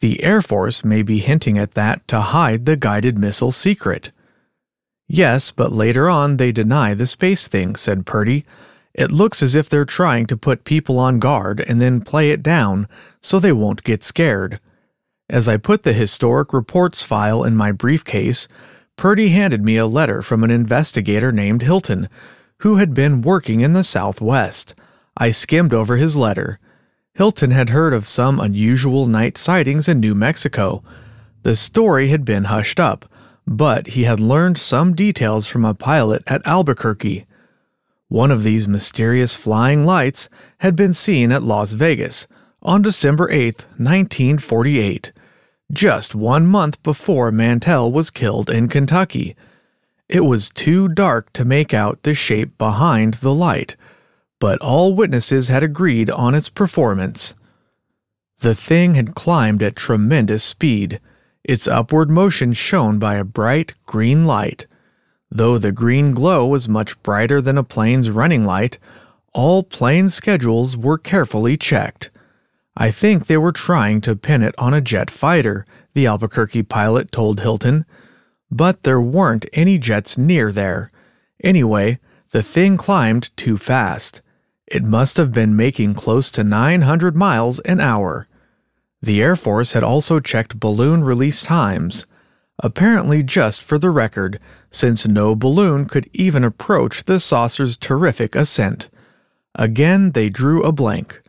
The 0.01 0.23
Air 0.23 0.41
Force 0.41 0.85
may 0.85 1.03
be 1.03 1.19
hinting 1.19 1.59
at 1.59 1.75
that 1.75 2.07
to 2.09 2.21
hide 2.21 2.65
the 2.65 2.77
guided 2.77 3.19
missile 3.19 3.53
secret. 3.53 4.13
Yes, 5.09 5.51
but 5.51 5.73
later 5.73 6.09
on 6.09 6.37
they 6.39 6.53
deny 6.53 6.95
the 6.95 7.07
space 7.07 7.49
thing, 7.49 7.77
said 7.77 8.07
Purdy. 8.07 8.47
It 8.95 9.11
looks 9.11 9.43
as 9.43 9.55
if 9.55 9.69
they're 9.69 9.85
trying 9.85 10.27
to 10.27 10.37
put 10.37 10.65
people 10.65 10.99
on 10.99 11.19
guard 11.19 11.61
and 11.61 11.81
then 11.81 12.01
play 12.01 12.31
it 12.31 12.43
down 12.43 12.89
so 13.21 13.39
they 13.39 13.53
won't 13.53 13.85
get 13.85 14.05
scared. 14.05 14.61
As 15.31 15.49
I 15.49 15.57
put 15.57 15.83
the 15.83 15.93
historic 15.93 16.53
reports 16.53 17.03
file 17.03 17.45
in 17.45 17.57
my 17.57 17.73
briefcase, 17.73 18.49
Purdy 18.97 19.31
handed 19.31 19.65
me 19.65 19.77
a 19.77 19.87
letter 19.87 20.21
from 20.23 20.45
an 20.45 20.51
investigator 20.51 21.33
named 21.33 21.63
Hilton, 21.63 22.09
who 22.59 22.77
had 22.77 22.95
been 22.95 23.23
working 23.23 23.61
in 23.61 23.73
the 23.73 23.85
Southwest. 23.85 24.75
I 25.17 25.31
skimmed 25.31 25.73
over 25.73 25.97
his 25.97 26.17
letter. 26.17 26.59
Hilton 27.15 27.51
had 27.51 27.71
heard 27.71 27.95
of 27.95 28.07
some 28.07 28.41
unusual 28.41 29.07
night 29.07 29.37
sightings 29.37 29.89
in 29.89 30.01
New 30.01 30.15
Mexico. 30.15 30.83
The 31.43 31.57
story 31.57 32.09
had 32.09 32.25
been 32.25 32.45
hushed 32.45 32.79
up, 32.79 33.11
but 33.47 33.89
he 33.89 34.05
had 34.05 34.21
learned 34.21 34.59
some 34.59 34.95
details 34.95 35.47
from 35.47 35.65
a 35.65 35.75
pilot 35.75 36.23
at 36.27 36.47
Albuquerque. 36.47 37.27
One 38.09 38.31
of 38.31 38.43
these 38.43 38.69
mysterious 38.69 39.35
flying 39.35 39.85
lights 39.85 40.29
had 40.59 40.77
been 40.77 40.95
seen 40.95 41.33
at 41.33 41.43
Las 41.43 41.73
Vegas 41.73 42.27
on 42.63 42.83
December 42.83 43.31
8, 43.31 43.67
1948 43.77 45.13
just 45.73 46.15
one 46.15 46.47
month 46.47 46.83
before 46.83 47.33
Mantell 47.33 47.91
was 47.91 48.11
killed 48.11 48.51
in 48.51 48.69
Kentucky. 48.69 49.35
It 50.07 50.27
was 50.27 50.51
too 50.51 50.87
dark 50.87 51.33
to 51.33 51.47
make 51.47 51.73
out 51.73 52.03
the 52.03 52.15
shape 52.15 52.59
behind 52.59 53.15
the 53.15 53.33
light, 53.33 53.77
but 54.39 54.61
all 54.61 54.95
witnesses 54.95 55.49
had 55.49 55.63
agreed 55.63 56.11
on 56.11 56.35
its 56.35 56.51
performance. 56.51 57.35
The 58.41 58.55
thing 58.55 58.97
had 58.97 59.15
climbed 59.15 59.63
at 59.63 59.77
tremendous 59.77 60.45
speed, 60.45 61.01
its 61.43 61.67
upward 61.67 62.11
motion 62.11 62.53
shown 62.53 62.99
by 62.99 63.15
a 63.15 63.25
bright 63.25 63.73
green 63.87 64.27
light. 64.27 64.67
Though 65.31 65.57
the 65.57 65.73
green 65.73 66.13
glow 66.13 66.47
was 66.47 66.69
much 66.69 67.03
brighter 67.03 67.41
than 67.41 67.57
a 67.57 67.65
plane's 67.65 68.11
running 68.11 68.45
light, 68.45 68.79
all 69.33 69.63
plane 69.63 70.11
schedules 70.11 70.77
were 70.77 70.99
carefully 70.99 71.57
checked. 71.57 72.11
I 72.77 72.91
think 72.91 73.27
they 73.27 73.37
were 73.37 73.53
trying 73.53 74.01
to 74.03 74.17
pin 74.17 74.43
it 74.43 74.55
on 74.59 74.73
a 74.73 74.81
jet 74.81 75.11
fighter, 75.11 75.67
the 75.95 76.07
Albuquerque 76.07 76.63
pilot 76.65 77.13
told 77.13 77.41
Hilton. 77.41 77.85
But 78.51 78.83
there 78.83 79.01
weren't 79.01 79.47
any 79.53 79.79
jets 79.79 80.17
near 80.17 80.53
there. 80.53 80.91
Anyway, 81.43 81.99
the 82.31 82.43
thing 82.43 82.77
climbed 82.77 83.31
too 83.37 83.59
fast. 83.59 84.23
It 84.67 84.85
must 84.85 85.19
have 85.19 85.33
been 85.33 85.55
making 85.55 85.95
close 85.95 86.31
to 86.31 86.43
900 86.43 87.15
miles 87.15 87.59
an 87.61 87.79
hour. 87.79 88.27
The 89.03 89.21
Air 89.21 89.37
Force 89.37 89.73
had 89.73 89.83
also 89.83 90.19
checked 90.21 90.61
balloon 90.61 91.05
release 91.05 91.43
times, 91.43 92.07
apparently 92.61 93.23
just 93.23 93.63
for 93.63 93.77
the 93.77 93.91
record, 93.91 94.39
since 94.71 95.07
no 95.07 95.35
balloon 95.35 95.87
could 95.87 96.09
even 96.15 96.45
approach 96.45 97.05
the 97.05 97.21
saucer's 97.21 97.77
terrific 97.77 98.35
ascent. 98.35 98.89
Again, 99.55 100.13
they 100.13 100.31
drew 100.31 100.63
a 100.63 100.73
blank. 100.73 101.21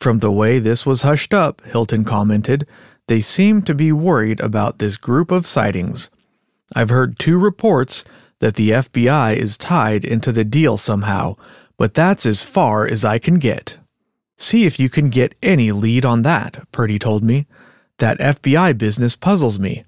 From 0.00 0.18
the 0.18 0.32
way 0.32 0.58
this 0.58 0.84
was 0.84 1.02
hushed 1.02 1.32
up, 1.32 1.62
Hilton 1.64 2.04
commented, 2.04 2.66
they 3.08 3.20
seem 3.20 3.62
to 3.62 3.74
be 3.74 3.92
worried 3.92 4.40
about 4.40 4.78
this 4.78 4.96
group 4.96 5.30
of 5.30 5.46
sightings. 5.46 6.10
I've 6.74 6.90
heard 6.90 7.18
two 7.18 7.38
reports 7.38 8.04
that 8.40 8.56
the 8.56 8.70
FBI 8.70 9.36
is 9.36 9.56
tied 9.56 10.04
into 10.04 10.32
the 10.32 10.44
deal 10.44 10.76
somehow, 10.76 11.36
but 11.76 11.94
that's 11.94 12.26
as 12.26 12.42
far 12.42 12.86
as 12.86 13.04
I 13.04 13.18
can 13.18 13.38
get. 13.38 13.78
See 14.36 14.66
if 14.66 14.78
you 14.78 14.90
can 14.90 15.08
get 15.08 15.34
any 15.42 15.72
lead 15.72 16.04
on 16.04 16.22
that, 16.22 16.70
Purdy 16.72 16.98
told 16.98 17.24
me. 17.24 17.46
That 17.98 18.18
FBI 18.18 18.76
business 18.76 19.16
puzzles 19.16 19.58
me. 19.58 19.84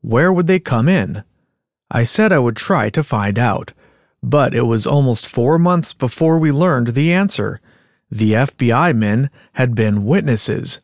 Where 0.00 0.32
would 0.32 0.46
they 0.46 0.60
come 0.60 0.88
in? 0.88 1.24
I 1.90 2.04
said 2.04 2.32
I 2.32 2.38
would 2.38 2.56
try 2.56 2.90
to 2.90 3.02
find 3.02 3.38
out, 3.38 3.72
but 4.22 4.54
it 4.54 4.62
was 4.62 4.86
almost 4.86 5.26
four 5.26 5.58
months 5.58 5.92
before 5.92 6.38
we 6.38 6.52
learned 6.52 6.88
the 6.88 7.12
answer. 7.12 7.60
The 8.10 8.32
FBI 8.32 8.96
men 8.96 9.28
had 9.54 9.74
been 9.74 10.04
witnesses. 10.06 10.80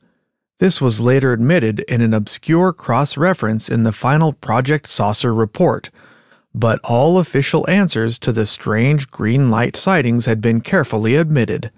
This 0.59 0.81
was 0.81 1.01
later 1.01 1.33
admitted 1.33 1.81
in 1.81 2.03
an 2.03 2.13
obscure 2.13 2.73
cross 2.73 3.17
reference 3.17 3.69
in 3.69 3.83
the 3.83 3.93
final 3.93 4.33
Project 4.33 4.87
Saucer 4.87 5.35
report, 5.35 5.91
but 6.55 6.81
all 6.85 7.19
official 7.19 7.69
answers 7.69 8.19
to 8.21 8.31
the 8.31 8.45
strange 8.45 9.09
green 9.09 9.51
light 9.51 9.75
sightings 9.75 10.27
had 10.27 10.41
been 10.41 10.61
carefully 10.61 11.17
admitted. 11.17 11.71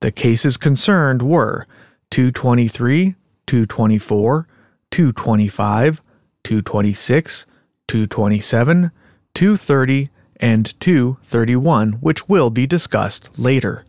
The 0.00 0.12
cases 0.12 0.58
concerned 0.58 1.22
were 1.22 1.66
223, 2.10 3.14
224, 3.46 4.48
225, 4.90 6.02
226, 6.44 7.46
227, 7.88 8.90
230, 9.34 10.10
and 10.38 10.80
231, 10.80 11.92
which 11.94 12.28
will 12.28 12.50
be 12.50 12.66
discussed 12.66 13.30
later. 13.38 13.85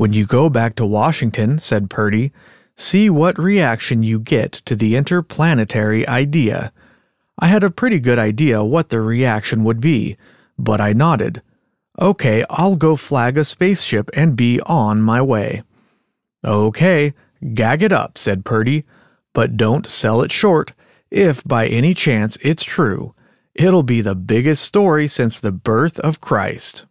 When 0.00 0.14
you 0.14 0.24
go 0.24 0.48
back 0.48 0.76
to 0.76 0.86
Washington, 0.86 1.58
said 1.58 1.90
Purdy, 1.90 2.32
see 2.74 3.10
what 3.10 3.38
reaction 3.38 4.02
you 4.02 4.18
get 4.18 4.50
to 4.64 4.74
the 4.74 4.96
interplanetary 4.96 6.08
idea. 6.08 6.72
I 7.38 7.48
had 7.48 7.62
a 7.62 7.70
pretty 7.70 7.98
good 7.98 8.18
idea 8.18 8.64
what 8.64 8.88
the 8.88 9.02
reaction 9.02 9.62
would 9.62 9.78
be, 9.78 10.16
but 10.58 10.80
I 10.80 10.94
nodded. 10.94 11.42
Okay, 12.00 12.46
I'll 12.48 12.76
go 12.76 12.96
flag 12.96 13.36
a 13.36 13.44
spaceship 13.44 14.08
and 14.14 14.36
be 14.36 14.58
on 14.62 15.02
my 15.02 15.20
way. 15.20 15.64
Okay, 16.42 17.12
gag 17.52 17.82
it 17.82 17.92
up, 17.92 18.16
said 18.16 18.46
Purdy, 18.46 18.86
but 19.34 19.58
don't 19.58 19.86
sell 19.86 20.22
it 20.22 20.32
short. 20.32 20.72
If 21.10 21.44
by 21.44 21.66
any 21.66 21.92
chance 21.92 22.38
it's 22.40 22.64
true, 22.64 23.14
it'll 23.54 23.82
be 23.82 24.00
the 24.00 24.14
biggest 24.14 24.64
story 24.64 25.08
since 25.08 25.38
the 25.38 25.52
birth 25.52 26.00
of 26.00 26.22
Christ. 26.22 26.86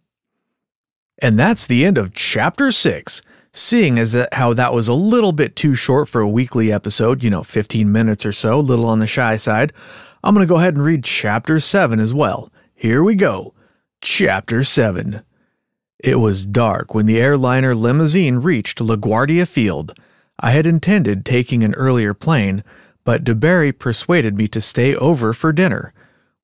And 1.19 1.37
that's 1.37 1.67
the 1.67 1.85
end 1.85 1.97
of 1.97 2.13
chapter 2.13 2.71
6. 2.71 3.21
Seeing 3.51 3.97
as 3.97 4.11
that 4.11 4.33
how 4.35 4.53
that 4.53 4.73
was 4.73 4.87
a 4.87 4.93
little 4.93 5.31
bit 5.31 5.55
too 5.55 5.75
short 5.75 6.07
for 6.07 6.21
a 6.21 6.29
weekly 6.29 6.71
episode, 6.71 7.23
you 7.23 7.29
know, 7.29 7.43
15 7.43 7.91
minutes 7.91 8.25
or 8.25 8.31
so, 8.31 8.59
a 8.59 8.61
little 8.61 8.85
on 8.85 8.99
the 8.99 9.07
shy 9.07 9.37
side, 9.37 9.73
I'm 10.23 10.33
going 10.33 10.45
to 10.45 10.49
go 10.49 10.57
ahead 10.57 10.75
and 10.75 10.83
read 10.83 11.03
chapter 11.03 11.59
7 11.59 11.99
as 11.99 12.13
well. 12.13 12.51
Here 12.75 13.03
we 13.03 13.15
go. 13.15 13.53
Chapter 14.01 14.63
7. 14.63 15.23
It 15.99 16.15
was 16.15 16.45
dark 16.45 16.93
when 16.93 17.07
the 17.07 17.19
airliner 17.19 17.75
limousine 17.75 18.37
reached 18.37 18.79
LaGuardia 18.79 19.47
Field. 19.47 19.97
I 20.39 20.51
had 20.51 20.65
intended 20.65 21.25
taking 21.25 21.63
an 21.63 21.73
earlier 21.73 22.13
plane, 22.13 22.63
but 23.03 23.25
DuBarry 23.25 23.77
persuaded 23.77 24.37
me 24.37 24.47
to 24.49 24.61
stay 24.61 24.95
over 24.95 25.33
for 25.33 25.51
dinner. 25.51 25.93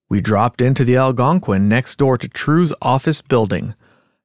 We 0.10 0.20
dropped 0.20 0.60
into 0.60 0.84
the 0.84 0.98
Algonquin 0.98 1.70
next 1.70 1.98
door 1.98 2.18
to 2.18 2.28
True's 2.28 2.74
office 2.82 3.22
building. 3.22 3.76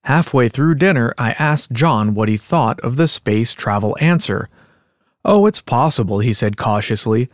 Halfway 0.04 0.48
through 0.48 0.76
dinner, 0.76 1.14
I 1.18 1.32
asked 1.32 1.72
John 1.72 2.14
what 2.14 2.28
he 2.28 2.36
thought 2.36 2.80
of 2.80 2.96
the 2.96 3.06
space 3.06 3.52
travel 3.52 3.96
answer. 4.00 4.48
Oh, 5.24 5.46
it's 5.46 5.60
possible, 5.60 6.20
he 6.20 6.32
said 6.32 6.56
cautiously. 6.56 7.28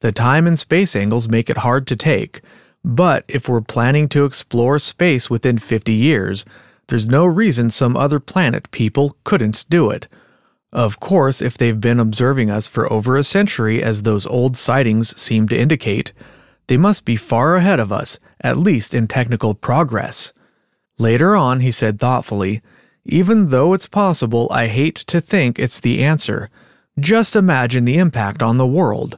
The 0.00 0.12
time 0.12 0.46
and 0.46 0.58
space 0.58 0.94
angles 0.94 1.28
make 1.28 1.50
it 1.50 1.58
hard 1.58 1.86
to 1.88 1.96
take. 1.96 2.40
But 2.84 3.24
if 3.28 3.48
we're 3.48 3.60
planning 3.60 4.08
to 4.10 4.24
explore 4.24 4.78
space 4.78 5.28
within 5.28 5.58
50 5.58 5.92
years, 5.92 6.44
there's 6.88 7.06
no 7.06 7.24
reason 7.24 7.70
some 7.70 7.96
other 7.96 8.20
planet 8.20 8.70
people 8.70 9.16
couldn't 9.24 9.64
do 9.68 9.90
it. 9.90 10.08
Of 10.72 11.00
course, 11.00 11.42
if 11.42 11.58
they've 11.58 11.80
been 11.80 12.00
observing 12.00 12.50
us 12.50 12.66
for 12.66 12.90
over 12.92 13.16
a 13.16 13.24
century, 13.24 13.82
as 13.82 14.02
those 14.02 14.26
old 14.26 14.56
sightings 14.56 15.18
seem 15.20 15.48
to 15.48 15.58
indicate, 15.58 16.12
they 16.66 16.76
must 16.76 17.04
be 17.04 17.16
far 17.16 17.56
ahead 17.56 17.78
of 17.78 17.92
us, 17.92 18.18
at 18.40 18.56
least 18.56 18.94
in 18.94 19.06
technical 19.06 19.54
progress. 19.54 20.32
Later 20.98 21.34
on, 21.34 21.60
he 21.60 21.70
said 21.70 21.98
thoughtfully, 21.98 22.62
Even 23.04 23.50
though 23.50 23.72
it's 23.72 23.86
possible, 23.86 24.48
I 24.50 24.66
hate 24.68 24.96
to 24.96 25.20
think 25.20 25.58
it's 25.58 25.80
the 25.80 26.04
answer. 26.04 26.50
Just 26.98 27.34
imagine 27.34 27.84
the 27.84 27.98
impact 27.98 28.42
on 28.42 28.58
the 28.58 28.66
world. 28.66 29.16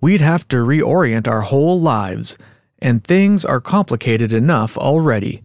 We'd 0.00 0.20
have 0.20 0.46
to 0.48 0.56
reorient 0.56 1.26
our 1.26 1.42
whole 1.42 1.80
lives, 1.80 2.38
and 2.78 3.02
things 3.02 3.44
are 3.44 3.60
complicated 3.60 4.32
enough 4.32 4.76
already. 4.78 5.42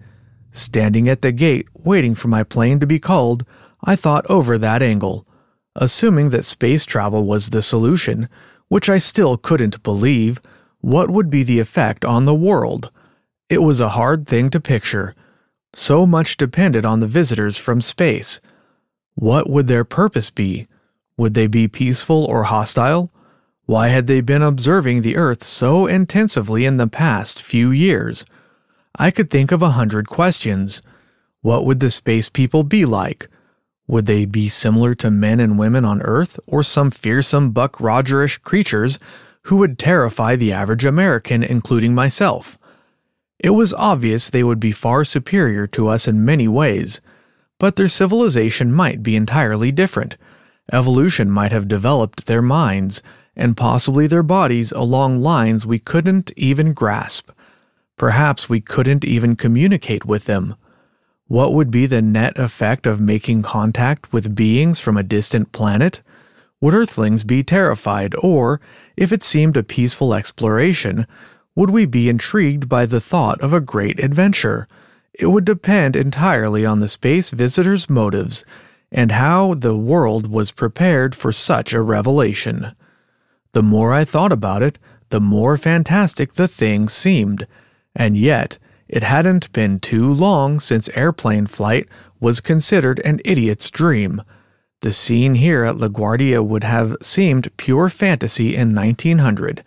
Standing 0.52 1.10
at 1.10 1.22
the 1.22 1.32
gate, 1.32 1.68
waiting 1.74 2.16
for 2.16 2.30
my 2.30 2.44
plane 2.44 2.80
to 2.80 2.88
be 2.88 3.00
called, 3.00 3.46
I 3.84 3.96
thought 3.96 4.26
over 4.30 4.58
that 4.58 4.82
angle. 4.82 5.28
Assuming 5.76 6.30
that 6.30 6.46
space 6.46 6.86
travel 6.86 7.26
was 7.26 7.50
the 7.50 7.62
solution, 7.62 8.30
which 8.70 8.90
I 8.90 8.98
still 8.98 9.36
couldn't 9.36 9.84
believe, 9.84 10.42
what 10.80 11.10
would 11.10 11.30
be 11.30 11.44
the 11.44 11.60
effect 11.60 12.06
on 12.06 12.26
the 12.26 12.36
world? 12.36 12.90
It 13.50 13.62
was 13.62 13.80
a 13.80 13.90
hard 13.90 14.28
thing 14.28 14.50
to 14.52 14.60
picture. 14.60 15.16
So 15.78 16.06
much 16.06 16.38
depended 16.38 16.86
on 16.86 17.02
the 17.02 17.08
visitors 17.08 17.58
from 17.58 17.82
space. 17.82 18.40
What 19.16 19.50
would 19.50 19.68
their 19.68 19.84
purpose 19.84 20.30
be? 20.30 20.68
Would 21.18 21.34
they 21.34 21.48
be 21.48 21.68
peaceful 21.68 22.24
or 22.24 22.44
hostile? 22.44 23.12
Why 23.66 23.90
had 23.90 24.08
they 24.08 24.22
been 24.22 24.42
observing 24.42 25.02
the 25.02 25.18
Earth 25.18 25.44
so 25.44 25.86
intensively 25.86 26.64
in 26.64 26.78
the 26.78 26.88
past 26.88 27.42
few 27.42 27.72
years? 27.72 28.26
I 28.98 29.12
could 29.12 29.30
think 29.30 29.52
of 29.52 29.62
a 29.62 29.72
hundred 29.72 30.08
questions. 30.08 30.82
What 31.42 31.66
would 31.66 31.82
the 31.82 31.92
space 31.92 32.30
people 32.30 32.64
be 32.64 32.86
like? 32.86 33.28
Would 33.86 34.06
they 34.06 34.26
be 34.26 34.48
similar 34.48 34.96
to 34.96 35.12
men 35.12 35.42
and 35.42 35.60
women 35.60 35.84
on 35.84 36.02
Earth, 36.04 36.40
or 36.48 36.64
some 36.64 36.90
fearsome 36.90 37.52
Buck 37.52 37.80
Rogerish 37.80 38.42
creatures 38.44 38.98
who 39.44 39.58
would 39.58 39.78
terrify 39.78 40.38
the 40.38 40.54
average 40.54 40.86
American, 40.86 41.44
including 41.44 41.94
myself? 41.94 42.58
It 43.40 43.52
was 43.52 43.74
obvious 43.74 44.30
they 44.30 44.44
would 44.44 44.60
be 44.60 44.72
far 44.72 45.04
superior 45.04 45.68
to 45.68 45.88
us 45.88 46.08
in 46.08 46.26
many 46.26 46.48
ways, 46.48 47.02
but 47.60 47.76
their 47.76 47.88
civilization 47.88 48.72
might 48.72 49.04
be 49.04 49.16
entirely 49.16 49.72
different. 49.72 50.18
Evolution 50.72 51.30
might 51.30 51.52
have 51.52 51.68
developed 51.68 52.26
their 52.26 52.42
minds, 52.42 53.04
and 53.36 53.58
possibly 53.58 54.08
their 54.08 54.24
bodies 54.24 54.72
along 54.72 55.22
lines 55.22 55.66
we 55.66 55.80
couldn't 55.80 56.32
even 56.38 56.74
grasp. 56.74 57.30
Perhaps 57.98 58.50
we 58.50 58.62
couldn't 58.62 59.06
even 59.06 59.36
communicate 59.36 60.06
with 60.06 60.26
them. 60.26 60.56
What 61.28 61.54
would 61.54 61.72
be 61.72 61.86
the 61.86 62.02
net 62.02 62.38
effect 62.38 62.86
of 62.86 63.00
making 63.00 63.42
contact 63.42 64.12
with 64.14 64.36
beings 64.36 64.80
from 64.80 64.98
a 64.98 65.04
distant 65.04 65.52
planet? 65.52 66.02
Would 66.62 66.74
Earthlings 66.74 67.24
be 67.24 67.44
terrified, 67.44 68.16
or, 68.20 68.62
if 68.96 69.12
it 69.12 69.24
seemed 69.24 69.58
a 69.58 69.64
peaceful 69.64 70.14
exploration, 70.14 71.06
would 71.56 71.70
we 71.70 71.86
be 71.86 72.10
intrigued 72.10 72.68
by 72.68 72.86
the 72.86 73.02
thought 73.02 73.40
of 73.42 73.54
a 73.54 73.62
great 73.62 74.00
adventure? 74.00 74.68
It 75.14 75.28
would 75.28 75.46
depend 75.46 75.96
entirely 75.96 76.66
on 76.66 76.80
the 76.80 76.90
space 76.90 77.32
visitor's 77.32 77.90
motives 77.90 78.44
and 78.92 79.14
how 79.14 79.54
the 79.54 79.76
world 79.76 80.30
was 80.30 80.52
prepared 80.52 81.16
for 81.16 81.32
such 81.32 81.74
a 81.74 81.82
revelation. 81.82 82.76
The 83.54 83.64
more 83.64 83.94
I 83.94 84.04
thought 84.04 84.34
about 84.34 84.62
it, 84.62 84.78
the 85.10 85.22
more 85.22 85.58
fantastic 85.58 86.34
the 86.34 86.48
thing 86.48 86.90
seemed. 86.90 87.48
And 87.96 88.18
yet, 88.18 88.58
it 88.88 89.04
hadn't 89.04 89.52
been 89.54 89.80
too 89.80 90.12
long 90.14 90.60
since 90.60 90.90
airplane 90.90 91.48
flight 91.48 91.88
was 92.20 92.42
considered 92.42 93.00
an 93.06 93.22
idiot's 93.24 93.70
dream. 93.70 94.22
The 94.82 94.92
scene 94.92 95.36
here 95.36 95.64
at 95.64 95.78
LaGuardia 95.78 96.46
would 96.46 96.64
have 96.64 96.98
seemed 97.02 97.56
pure 97.58 97.90
fantasy 97.90 98.56
in 98.56 98.76
1900. 98.76 99.64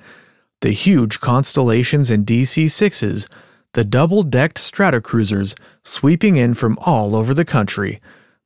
The 0.61 0.71
huge 0.71 1.21
constellations 1.21 2.11
and 2.11 2.27
DC 2.27 2.65
6s, 2.65 3.29
the 3.75 3.85
double 3.85 4.23
decked 4.23 4.59
Stratocruisers 4.59 5.55
sweeping 5.85 6.37
in 6.37 6.55
from 6.55 6.79
all 6.81 7.15
over 7.15 7.33
the 7.33 7.45
country, 7.45 8.01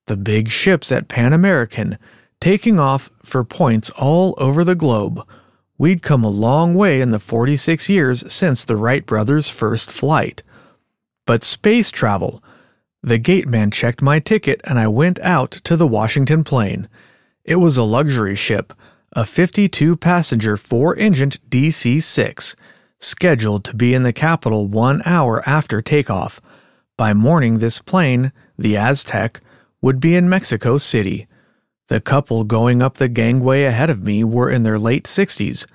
the 0.07 0.17
big 0.17 0.49
ships 0.49 0.93
at 0.93 1.09
Pan 1.09 1.33
American 1.33 1.99
taking 2.43 2.81
off 2.81 3.09
for 3.23 3.45
points 3.45 3.89
all 3.91 4.35
over 4.37 4.65
the 4.65 4.75
globe. 4.75 5.25
We'd 5.79 6.03
come 6.03 6.25
a 6.25 6.29
long 6.29 6.75
way 6.75 7.01
in 7.01 7.13
the 7.13 7.21
46 7.21 7.89
years 7.89 8.31
since 8.33 8.65
the 8.65 8.77
Wright 8.77 9.07
brothers' 9.07 9.49
first 9.49 9.93
flight. 9.93 10.43
But 11.25 11.45
space 11.45 11.91
travel. 11.91 12.43
The 13.01 13.19
gateman 13.19 13.71
checked 13.71 14.03
my 14.03 14.19
ticket 14.19 14.61
and 14.65 14.79
I 14.79 14.89
went 14.89 15.21
out 15.21 15.53
to 15.53 15.77
the 15.77 15.87
Washington 15.87 16.43
plane. 16.43 16.89
It 17.45 17.57
was 17.57 17.77
a 17.77 17.85
luxury 17.85 18.35
ship, 18.35 18.73
a 19.15 19.27
52 19.27 19.97
passenger, 19.97 20.57
four 20.57 20.97
engined 20.97 21.39
DC 21.51 22.03
6, 22.03 22.57
scheduled 22.99 23.65
to 23.65 23.77
be 23.77 23.93
in 23.93 24.05
the 24.05 24.13
capital 24.13 24.67
one 24.67 25.03
hour 25.05 25.43
after 25.47 25.83
takeoff. 25.83 26.41
By 26.97 27.13
morning, 27.13 27.59
this 27.59 27.79
plane, 27.79 28.33
the 28.57 28.77
Aztec, 28.77 29.41
would 29.83 30.01
be 30.01 30.15
in 30.15 30.31
Mexico 30.31 30.79
City. 30.79 31.27
The 31.89 32.01
couple 32.01 32.45
going 32.45 32.81
up 32.81 32.95
the 32.95 33.09
gangway 33.09 33.65
ahead 33.65 33.91
of 33.91 34.03
me 34.03 34.25
were 34.25 34.49
in 34.49 34.63
their 34.63 34.79
late 34.79 35.05
60s. 35.05 35.67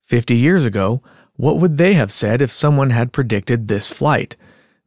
Fifty 0.00 0.36
years 0.36 0.64
ago, 0.64 1.02
what 1.34 1.58
would 1.58 1.76
they 1.76 1.94
have 1.94 2.12
said 2.12 2.40
if 2.40 2.50
someone 2.50 2.90
had 2.90 3.12
predicted 3.12 3.68
this 3.68 3.92
flight? 3.92 4.36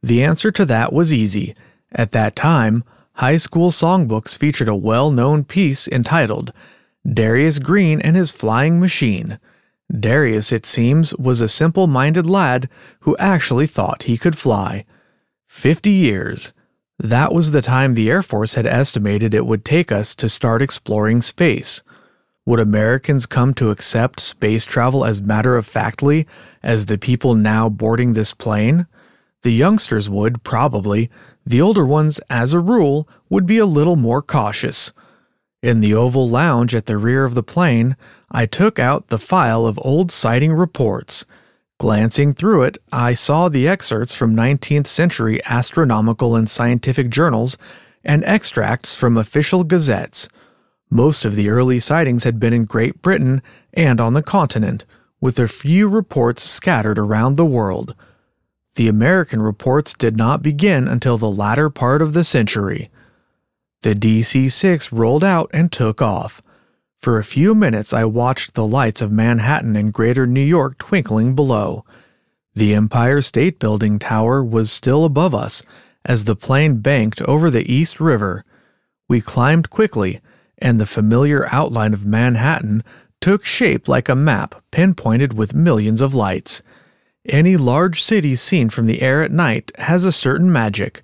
The 0.02 0.24
answer 0.24 0.50
to 0.50 0.64
that 0.64 0.92
was 0.92 1.12
easy. 1.12 1.54
At 1.92 2.10
that 2.12 2.34
time, 2.34 2.82
high 3.14 3.36
school 3.36 3.70
songbooks 3.70 4.36
featured 4.36 4.68
a 4.68 4.74
well 4.74 5.12
known 5.12 5.44
piece 5.44 5.86
entitled 5.86 6.52
Darius 7.08 7.58
Green 7.58 8.00
and 8.00 8.14
His 8.14 8.30
Flying 8.30 8.78
Machine. 8.78 9.38
Darius, 9.90 10.52
it 10.52 10.66
seems, 10.66 11.14
was 11.16 11.40
a 11.40 11.48
simple 11.48 11.86
minded 11.86 12.26
lad 12.26 12.68
who 13.00 13.16
actually 13.16 13.66
thought 13.66 14.04
he 14.04 14.18
could 14.18 14.36
fly. 14.36 14.84
Fifty 15.46 15.90
years. 15.90 16.52
That 16.98 17.32
was 17.32 17.50
the 17.50 17.62
time 17.62 17.94
the 17.94 18.10
Air 18.10 18.22
Force 18.22 18.54
had 18.54 18.66
estimated 18.66 19.32
it 19.32 19.46
would 19.46 19.64
take 19.64 19.90
us 19.90 20.14
to 20.16 20.28
start 20.28 20.60
exploring 20.60 21.22
space. 21.22 21.82
Would 22.44 22.60
Americans 22.60 23.24
come 23.24 23.54
to 23.54 23.70
accept 23.70 24.20
space 24.20 24.66
travel 24.66 25.04
as 25.04 25.22
matter 25.22 25.56
of 25.56 25.66
factly 25.66 26.26
as 26.62 26.86
the 26.86 26.98
people 26.98 27.34
now 27.34 27.68
boarding 27.70 28.12
this 28.12 28.34
plane? 28.34 28.86
The 29.42 29.52
youngsters 29.52 30.10
would, 30.10 30.42
probably. 30.42 31.10
The 31.46 31.62
older 31.62 31.86
ones, 31.86 32.20
as 32.28 32.52
a 32.52 32.60
rule, 32.60 33.08
would 33.30 33.46
be 33.46 33.58
a 33.58 33.66
little 33.66 33.96
more 33.96 34.20
cautious. 34.20 34.92
In 35.62 35.80
the 35.80 35.92
oval 35.92 36.26
lounge 36.26 36.74
at 36.74 36.86
the 36.86 36.96
rear 36.96 37.24
of 37.24 37.34
the 37.34 37.42
plane, 37.42 37.94
I 38.30 38.46
took 38.46 38.78
out 38.78 39.08
the 39.08 39.18
file 39.18 39.66
of 39.66 39.78
old 39.82 40.10
sighting 40.10 40.54
reports. 40.54 41.26
Glancing 41.78 42.32
through 42.32 42.62
it, 42.62 42.78
I 42.90 43.12
saw 43.12 43.48
the 43.48 43.68
excerpts 43.68 44.14
from 44.14 44.34
19th 44.34 44.86
century 44.86 45.44
astronomical 45.44 46.34
and 46.34 46.48
scientific 46.48 47.10
journals 47.10 47.58
and 48.02 48.24
extracts 48.24 48.94
from 48.94 49.18
official 49.18 49.62
gazettes. 49.64 50.28
Most 50.88 51.26
of 51.26 51.36
the 51.36 51.50
early 51.50 51.78
sightings 51.78 52.24
had 52.24 52.40
been 52.40 52.54
in 52.54 52.64
Great 52.64 53.02
Britain 53.02 53.42
and 53.74 54.00
on 54.00 54.14
the 54.14 54.22
continent, 54.22 54.86
with 55.20 55.38
a 55.38 55.46
few 55.46 55.88
reports 55.88 56.42
scattered 56.42 56.98
around 56.98 57.36
the 57.36 57.44
world. 57.44 57.94
The 58.76 58.88
American 58.88 59.42
reports 59.42 59.92
did 59.92 60.16
not 60.16 60.42
begin 60.42 60.88
until 60.88 61.18
the 61.18 61.30
latter 61.30 61.68
part 61.68 62.00
of 62.00 62.14
the 62.14 62.24
century. 62.24 62.90
The 63.82 63.94
DC 63.94 64.50
6 64.50 64.92
rolled 64.92 65.24
out 65.24 65.48
and 65.54 65.72
took 65.72 66.02
off. 66.02 66.42
For 66.98 67.16
a 67.16 67.24
few 67.24 67.54
minutes, 67.54 67.94
I 67.94 68.04
watched 68.04 68.52
the 68.52 68.66
lights 68.66 69.00
of 69.00 69.10
Manhattan 69.10 69.74
and 69.74 69.90
greater 69.90 70.26
New 70.26 70.44
York 70.44 70.76
twinkling 70.76 71.34
below. 71.34 71.86
The 72.54 72.74
Empire 72.74 73.22
State 73.22 73.58
Building 73.58 73.98
tower 73.98 74.44
was 74.44 74.70
still 74.70 75.06
above 75.06 75.34
us 75.34 75.62
as 76.04 76.24
the 76.24 76.36
plane 76.36 76.80
banked 76.80 77.22
over 77.22 77.48
the 77.48 77.72
East 77.72 78.00
River. 78.00 78.44
We 79.08 79.22
climbed 79.22 79.70
quickly, 79.70 80.20
and 80.58 80.78
the 80.78 80.84
familiar 80.84 81.48
outline 81.50 81.94
of 81.94 82.04
Manhattan 82.04 82.84
took 83.22 83.46
shape 83.46 83.88
like 83.88 84.10
a 84.10 84.14
map 84.14 84.62
pinpointed 84.70 85.38
with 85.38 85.54
millions 85.54 86.02
of 86.02 86.14
lights. 86.14 86.62
Any 87.24 87.56
large 87.56 88.02
city 88.02 88.36
seen 88.36 88.68
from 88.68 88.84
the 88.84 89.00
air 89.00 89.22
at 89.22 89.32
night 89.32 89.72
has 89.78 90.04
a 90.04 90.12
certain 90.12 90.52
magic. 90.52 91.02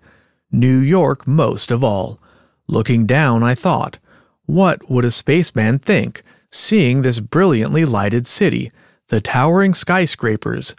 New 0.52 0.78
York 0.78 1.26
most 1.26 1.70
of 1.70 1.82
all. 1.82 2.20
Looking 2.68 3.06
down, 3.06 3.42
I 3.42 3.54
thought, 3.54 3.98
what 4.46 4.90
would 4.90 5.04
a 5.04 5.10
spaceman 5.10 5.78
think, 5.78 6.22
seeing 6.50 7.02
this 7.02 7.20
brilliantly 7.20 7.84
lighted 7.84 8.26
city, 8.26 8.70
the 9.08 9.20
towering 9.20 9.74
skyscrapers? 9.74 10.74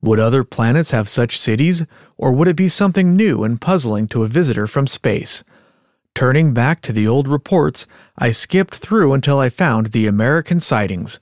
Would 0.00 0.20
other 0.20 0.44
planets 0.44 0.92
have 0.92 1.08
such 1.08 1.38
cities, 1.38 1.84
or 2.16 2.32
would 2.32 2.48
it 2.48 2.56
be 2.56 2.68
something 2.68 3.16
new 3.16 3.44
and 3.44 3.60
puzzling 3.60 4.08
to 4.08 4.22
a 4.22 4.28
visitor 4.28 4.66
from 4.66 4.86
space? 4.86 5.42
Turning 6.14 6.52
back 6.52 6.80
to 6.82 6.92
the 6.92 7.06
old 7.06 7.28
reports, 7.28 7.86
I 8.16 8.32
skipped 8.32 8.76
through 8.76 9.12
until 9.12 9.38
I 9.38 9.48
found 9.48 9.88
the 9.88 10.06
American 10.06 10.58
sightings. 10.58 11.20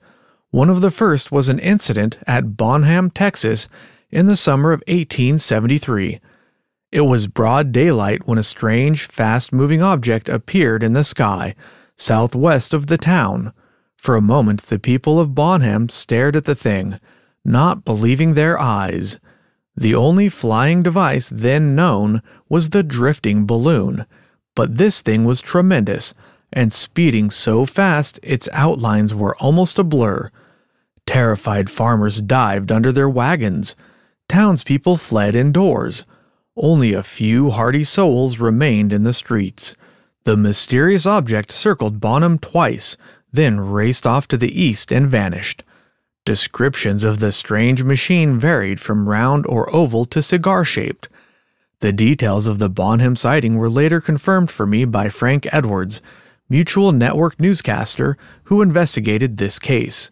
One 0.49 0.69
of 0.69 0.81
the 0.81 0.91
first 0.91 1.31
was 1.31 1.49
an 1.49 1.59
incident 1.59 2.17
at 2.25 2.57
Bonham, 2.57 3.11
Texas, 3.11 3.69
in 4.09 4.25
the 4.25 4.35
summer 4.35 4.71
of 4.71 4.81
1873. 4.87 6.19
It 6.91 7.01
was 7.01 7.27
broad 7.27 7.71
daylight 7.71 8.27
when 8.27 8.37
a 8.37 8.43
strange, 8.43 9.05
fast 9.05 9.51
moving 9.51 9.81
object 9.81 10.29
appeared 10.29 10.83
in 10.83 10.93
the 10.93 11.03
sky 11.03 11.55
southwest 11.97 12.73
of 12.73 12.87
the 12.87 12.97
town. 12.97 13.51
For 13.97 14.15
a 14.15 14.21
moment, 14.21 14.63
the 14.63 14.79
people 14.79 15.19
of 15.19 15.35
Bonham 15.35 15.89
stared 15.89 16.35
at 16.35 16.45
the 16.45 16.55
thing, 16.55 16.99
not 17.43 17.83
believing 17.83 18.33
their 18.33 18.59
eyes. 18.59 19.19
The 19.75 19.95
only 19.95 20.29
flying 20.29 20.83
device 20.83 21.29
then 21.29 21.75
known 21.75 22.21
was 22.47 22.69
the 22.69 22.83
drifting 22.83 23.45
balloon, 23.45 24.05
but 24.55 24.77
this 24.77 25.01
thing 25.01 25.25
was 25.25 25.41
tremendous, 25.41 26.13
and 26.53 26.71
speeding 26.71 27.29
so 27.29 27.65
fast 27.65 28.19
its 28.23 28.47
outlines 28.53 29.13
were 29.13 29.35
almost 29.37 29.77
a 29.77 29.83
blur. 29.83 30.31
Terrified 31.05 31.69
farmers 31.69 32.21
dived 32.21 32.71
under 32.71 32.91
their 32.91 33.09
wagons. 33.09 33.75
Townspeople 34.29 34.97
fled 34.97 35.35
indoors. 35.35 36.03
Only 36.59 36.93
a 36.93 37.03
few 37.03 37.51
hardy 37.51 37.83
souls 37.83 38.39
remained 38.39 38.91
in 38.91 39.03
the 39.03 39.13
streets. 39.13 39.75
The 40.23 40.35
mysterious 40.35 41.05
object 41.05 41.51
circled 41.51 41.99
Bonham 41.99 42.39
twice, 42.39 42.97
then 43.31 43.59
raced 43.59 44.07
off 44.07 44.27
to 44.29 44.37
the 44.37 44.59
east 44.59 44.91
and 44.91 45.07
vanished. 45.07 45.63
Descriptions 46.25 47.03
of 47.03 47.19
the 47.19 47.31
strange 47.31 47.83
machine 47.83 48.39
varied 48.39 48.79
from 48.79 49.07
round 49.07 49.45
or 49.45 49.73
oval 49.73 50.05
to 50.05 50.21
cigar 50.21 50.65
shaped. 50.65 51.07
The 51.79 51.93
details 51.93 52.47
of 52.47 52.57
the 52.57 52.69
Bonham 52.69 53.15
sighting 53.15 53.57
were 53.57 53.69
later 53.69 54.01
confirmed 54.01 54.49
for 54.49 54.65
me 54.65 54.83
by 54.83 55.09
Frank 55.09 55.47
Edwards, 55.53 56.01
Mutual 56.49 56.91
Network 56.91 57.39
newscaster 57.39 58.17
who 58.45 58.63
investigated 58.63 59.37
this 59.37 59.59
case. 59.59 60.09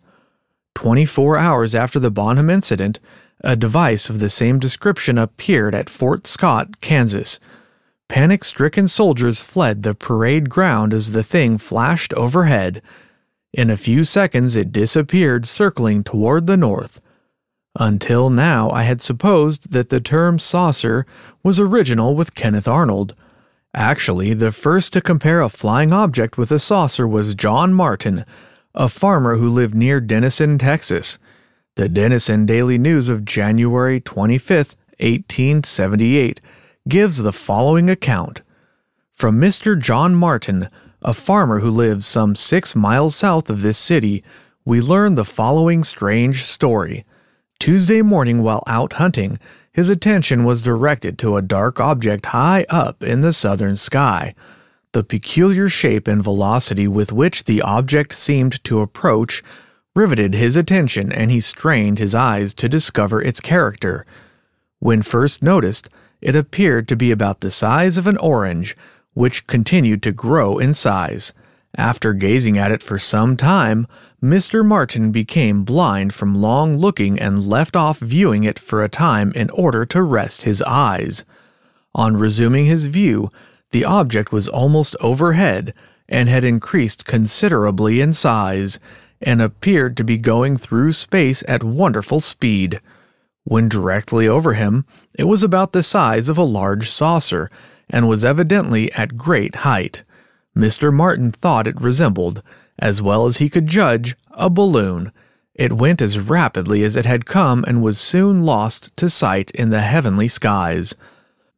24 0.75 1.38
hours 1.38 1.73
after 1.73 1.99
the 1.99 2.12
Bonham 2.12 2.51
incident, 2.51 2.99
a 3.41 3.56
device 3.56 4.10
of 4.10 4.19
the 4.19 4.30
same 4.30 4.60
description 4.60 5.17
appeared 5.17 5.76
at 5.76 5.89
Fort 5.89 6.26
Scott, 6.28 6.80
Kansas. 6.82 7.39
Panic 8.08 8.43
stricken 8.43 8.88
soldiers 8.88 9.41
fled 9.41 9.84
the 9.84 9.95
parade 9.95 10.50
ground 10.50 10.93
as 10.93 11.12
the 11.12 11.24
thing 11.24 11.58
flashed 11.58 12.13
overhead. 12.13 12.82
In 13.54 13.69
a 13.69 13.78
few 13.78 14.04
seconds, 14.04 14.56
it 14.56 14.71
disappeared, 14.71 15.48
circling 15.48 16.04
toward 16.04 16.45
the 16.45 16.58
north. 16.58 17.02
Until 17.78 18.30
now, 18.30 18.69
I 18.69 18.84
had 18.84 19.02
supposed 19.02 19.71
that 19.71 19.89
the 19.89 20.00
term 20.00 20.39
saucer 20.39 21.06
was 21.43 21.60
original 21.60 22.15
with 22.15 22.36
Kenneth 22.36 22.67
Arnold. 22.67 23.15
Actually, 23.74 24.34
the 24.34 24.54
first 24.54 24.93
to 24.93 25.02
compare 25.02 25.41
a 25.41 25.50
flying 25.50 25.91
object 25.91 26.38
with 26.38 26.52
a 26.52 26.60
saucer 26.60 27.06
was 27.06 27.36
John 27.36 27.74
Martin, 27.74 28.24
a 28.74 28.88
farmer 28.88 29.36
who 29.36 29.50
lived 29.50 29.76
near 29.76 30.00
Denison, 30.00 30.58
Texas. 30.58 31.19
The 31.75 31.89
Denison 31.89 32.45
Daily 32.45 32.77
News 32.77 33.09
of 33.09 33.25
January 33.25 33.99
25, 33.99 34.77
1878, 34.97 36.39
gives 36.88 37.17
the 37.17 37.33
following 37.33 37.89
account 37.89 38.43
From 39.13 39.41
Mr. 39.41 39.77
John 39.77 40.15
Martin, 40.15 40.69
a 41.01 41.11
farmer 41.11 41.59
who 41.59 41.69
lives 41.69 42.05
some 42.05 42.33
six 42.33 42.75
miles 42.75 43.13
south 43.17 43.49
of 43.49 43.61
this 43.61 43.77
city, 43.77 44.23
we 44.63 44.79
learn 44.79 45.15
the 45.15 45.25
following 45.25 45.83
strange 45.83 46.45
story. 46.45 47.03
Tuesday 47.59 48.01
morning, 48.01 48.41
while 48.41 48.63
out 48.67 48.93
hunting, 48.93 49.38
his 49.73 49.89
attention 49.89 50.45
was 50.45 50.61
directed 50.61 51.19
to 51.19 51.35
a 51.35 51.41
dark 51.41 51.81
object 51.81 52.27
high 52.27 52.65
up 52.69 53.03
in 53.03 53.19
the 53.19 53.33
southern 53.33 53.75
sky. 53.75 54.33
The 54.93 55.03
peculiar 55.03 55.67
shape 55.67 56.07
and 56.07 56.23
velocity 56.23 56.88
with 56.88 57.11
which 57.11 57.43
the 57.43 57.61
object 57.61 58.13
seemed 58.13 58.63
to 58.63 58.79
approach 58.79 59.43
riveted 59.95 60.34
his 60.34 60.55
attention, 60.55 61.12
and 61.12 61.31
he 61.31 61.39
strained 61.39 61.97
his 61.97 62.13
eyes 62.13 62.53
to 62.53 62.69
discover 62.69 63.21
its 63.21 63.39
character. 63.39 64.05
When 64.79 65.01
first 65.01 65.41
noticed, 65.41 65.89
it 66.21 66.36
appeared 66.36 66.88
to 66.89 66.95
be 66.95 67.12
about 67.12 67.39
the 67.39 67.49
size 67.49 67.97
of 67.97 68.05
an 68.05 68.17
orange, 68.17 68.75
which 69.13 69.47
continued 69.47 70.03
to 70.03 70.12
grow 70.12 70.60
in 70.60 70.73
size. 70.73 71.34
After 71.77 72.13
gazing 72.13 72.58
at 72.58 72.71
it 72.71 72.84
for 72.84 72.99
some 72.99 73.38
time, 73.38 73.88
Mr. 74.21 74.65
Martin 74.65 75.12
became 75.12 75.63
blind 75.63 76.13
from 76.13 76.41
long 76.41 76.77
looking 76.77 77.19
and 77.19 77.47
left 77.47 77.75
off 77.75 77.99
viewing 77.99 78.43
it 78.43 78.60
for 78.60 78.84
a 78.84 78.89
time 78.89 79.31
in 79.34 79.49
order 79.51 79.86
to 79.86 80.01
rest 80.01 80.43
his 80.43 80.62
eyes. 80.63 81.23
On 81.93 82.17
resuming 82.17 82.65
his 82.65 82.86
view, 82.86 83.31
the 83.71 83.86
object 83.86 84.31
was 84.31 84.47
almost 84.47 84.95
overhead 84.99 85.73
and 86.08 86.27
had 86.27 86.43
increased 86.43 87.05
considerably 87.05 88.01
in 88.01 88.13
size 88.13 88.79
and 89.21 89.41
appeared 89.41 89.97
to 89.97 90.04
be 90.04 90.17
going 90.17 90.58
through 90.58 90.91
space 90.91 91.43
at 91.47 91.63
wonderful 91.63 92.19
speed. 92.19 92.80
When 93.43 93.69
directly 93.69 94.28
over 94.28 94.54
him, 94.54 94.86
it 95.17 95.25
was 95.25 95.43
about 95.43 95.71
the 95.71 95.84
size 95.84 96.30
of 96.30 96.38
a 96.38 96.43
large 96.43 96.89
saucer 96.89 97.49
and 97.89 98.08
was 98.08 98.25
evidently 98.25 98.91
at 98.93 99.17
great 99.17 99.58
height. 99.58 100.04
Mr. 100.58 100.91
Martin 100.91 101.32
thought 101.32 101.67
it 101.67 101.80
resembled, 101.80 102.41
as 102.80 103.01
well 103.01 103.25
as 103.25 103.38
he 103.38 103.49
could 103.49 103.67
judge, 103.67 104.15
a 104.32 104.49
balloon. 104.49 105.12
It 105.54 105.73
went 105.73 106.01
as 106.01 106.19
rapidly 106.19 106.84
as 106.84 106.95
it 106.95 107.06
had 107.06 107.25
come 107.25 107.63
and 107.67 107.82
was 107.82 107.97
soon 107.97 108.43
lost 108.43 108.95
to 108.97 109.10
sight 109.10 109.51
in 109.51 109.69
the 109.69 109.82
heavenly 109.82 110.28
skies. 110.28 110.95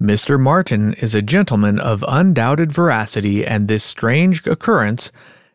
Mr. 0.02 0.39
Martin 0.39 0.93
is 0.93 1.15
a 1.15 1.22
gentleman 1.24 1.80
of 1.80 2.06
undoubted 2.08 2.72
veracity, 2.72 3.46
and 3.46 3.67
this 3.67 3.84
strange 3.84 4.46
occurrence, 4.46 5.12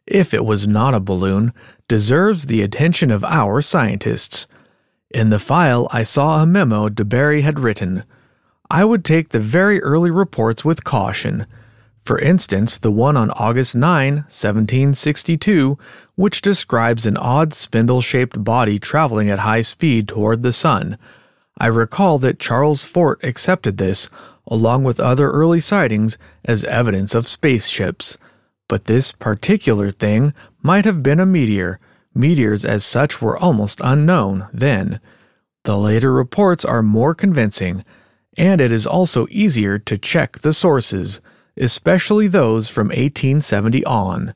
if 0.06 0.34
it 0.34 0.44
was 0.44 0.66
not 0.66 0.94
a 0.94 1.00
balloon, 1.00 1.52
deserves 1.92 2.46
the 2.46 2.62
attention 2.62 3.10
of 3.10 3.22
our 3.22 3.60
scientists. 3.60 4.46
In 5.10 5.28
the 5.28 5.38
file, 5.38 5.86
I 5.90 6.04
saw 6.04 6.40
a 6.40 6.46
memo 6.46 6.88
DuBarry 6.88 7.42
had 7.42 7.60
written. 7.60 8.04
I 8.70 8.82
would 8.82 9.04
take 9.04 9.28
the 9.28 9.38
very 9.38 9.78
early 9.82 10.10
reports 10.10 10.64
with 10.64 10.84
caution. 10.84 11.46
For 12.06 12.18
instance, 12.18 12.78
the 12.78 12.90
one 12.90 13.14
on 13.18 13.30
August 13.32 13.76
9, 13.76 14.14
1762, 14.14 15.76
which 16.14 16.40
describes 16.40 17.04
an 17.04 17.18
odd 17.18 17.52
spindle 17.52 18.00
shaped 18.00 18.42
body 18.42 18.78
traveling 18.78 19.28
at 19.28 19.40
high 19.40 19.60
speed 19.60 20.08
toward 20.08 20.42
the 20.42 20.50
sun. 20.54 20.96
I 21.58 21.66
recall 21.66 22.18
that 22.20 22.38
Charles 22.38 22.84
Fort 22.84 23.22
accepted 23.22 23.76
this, 23.76 24.08
along 24.46 24.84
with 24.84 24.98
other 24.98 25.30
early 25.30 25.60
sightings, 25.60 26.16
as 26.42 26.64
evidence 26.64 27.14
of 27.14 27.28
spaceships. 27.28 28.16
But 28.66 28.86
this 28.86 29.12
particular 29.12 29.90
thing 29.90 30.32
might 30.62 30.86
have 30.86 31.02
been 31.02 31.20
a 31.20 31.26
meteor. 31.26 31.78
Meteors 32.14 32.64
as 32.64 32.84
such 32.84 33.22
were 33.22 33.38
almost 33.38 33.80
unknown 33.82 34.48
then. 34.52 35.00
The 35.64 35.78
later 35.78 36.12
reports 36.12 36.64
are 36.64 36.82
more 36.82 37.14
convincing, 37.14 37.84
and 38.36 38.60
it 38.60 38.72
is 38.72 38.86
also 38.86 39.26
easier 39.30 39.78
to 39.78 39.98
check 39.98 40.38
the 40.38 40.52
sources 40.52 41.20
especially 41.60 42.28
those 42.28 42.68
from 42.68 42.88
1870 42.88 43.84
on. 43.84 44.34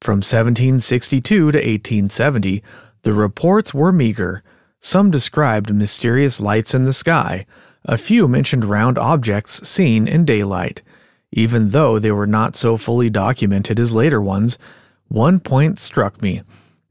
From 0.00 0.16
1762 0.16 1.36
to 1.36 1.44
1870, 1.46 2.62
the 3.02 3.12
reports 3.12 3.74
were 3.74 3.92
meager. 3.92 4.42
Some 4.80 5.10
described 5.10 5.74
mysterious 5.74 6.40
lights 6.40 6.74
in 6.74 6.84
the 6.84 6.92
sky. 6.92 7.46
A 7.84 7.98
few 7.98 8.28
mentioned 8.28 8.64
round 8.64 8.98
objects 8.98 9.66
seen 9.66 10.08
in 10.08 10.24
daylight. 10.24 10.82
Even 11.32 11.70
though 11.70 11.98
they 11.98 12.12
were 12.12 12.26
not 12.26 12.56
so 12.56 12.76
fully 12.76 13.10
documented 13.10 13.78
as 13.78 13.92
later 13.92 14.20
ones, 14.20 14.58
one 15.08 15.40
point 15.40 15.78
struck 15.78 16.20
me. 16.22 16.42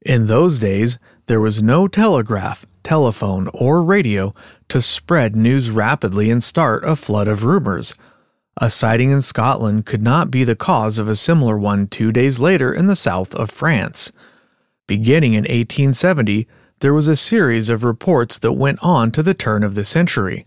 In 0.06 0.28
those 0.28 0.60
days, 0.60 1.00
there 1.26 1.40
was 1.40 1.64
no 1.64 1.88
telegraph, 1.88 2.68
telephone, 2.84 3.50
or 3.56 3.82
radio 3.82 4.36
to 4.70 4.80
spread 4.80 5.36
news 5.36 5.72
rapidly 5.72 6.30
and 6.30 6.44
start 6.44 6.84
a 6.84 6.96
flood 6.96 7.28
of 7.28 7.44
rumors. 7.44 7.96
A 8.62 8.70
sighting 8.70 9.10
in 9.10 9.24
Scotland 9.24 9.88
could 9.88 10.04
not 10.04 10.30
be 10.30 10.44
the 10.44 10.56
cause 10.56 11.00
of 11.00 11.08
a 11.08 11.16
similar 11.16 11.58
one 11.58 11.88
two 11.88 12.12
days 12.12 12.40
later 12.40 12.72
in 12.72 12.86
the 12.86 12.96
south 12.96 13.34
of 13.34 13.50
France. 13.50 14.12
Beginning 14.86 15.34
in 15.34 15.46
1870, 15.46 16.48
there 16.82 16.94
was 16.94 17.08
a 17.08 17.16
series 17.16 17.70
of 17.70 17.84
reports 17.84 18.38
that 18.38 18.54
went 18.54 18.78
on 18.84 19.10
to 19.12 19.24
the 19.24 19.34
turn 19.34 19.64
of 19.64 19.74
the 19.74 19.84
century. 19.84 20.46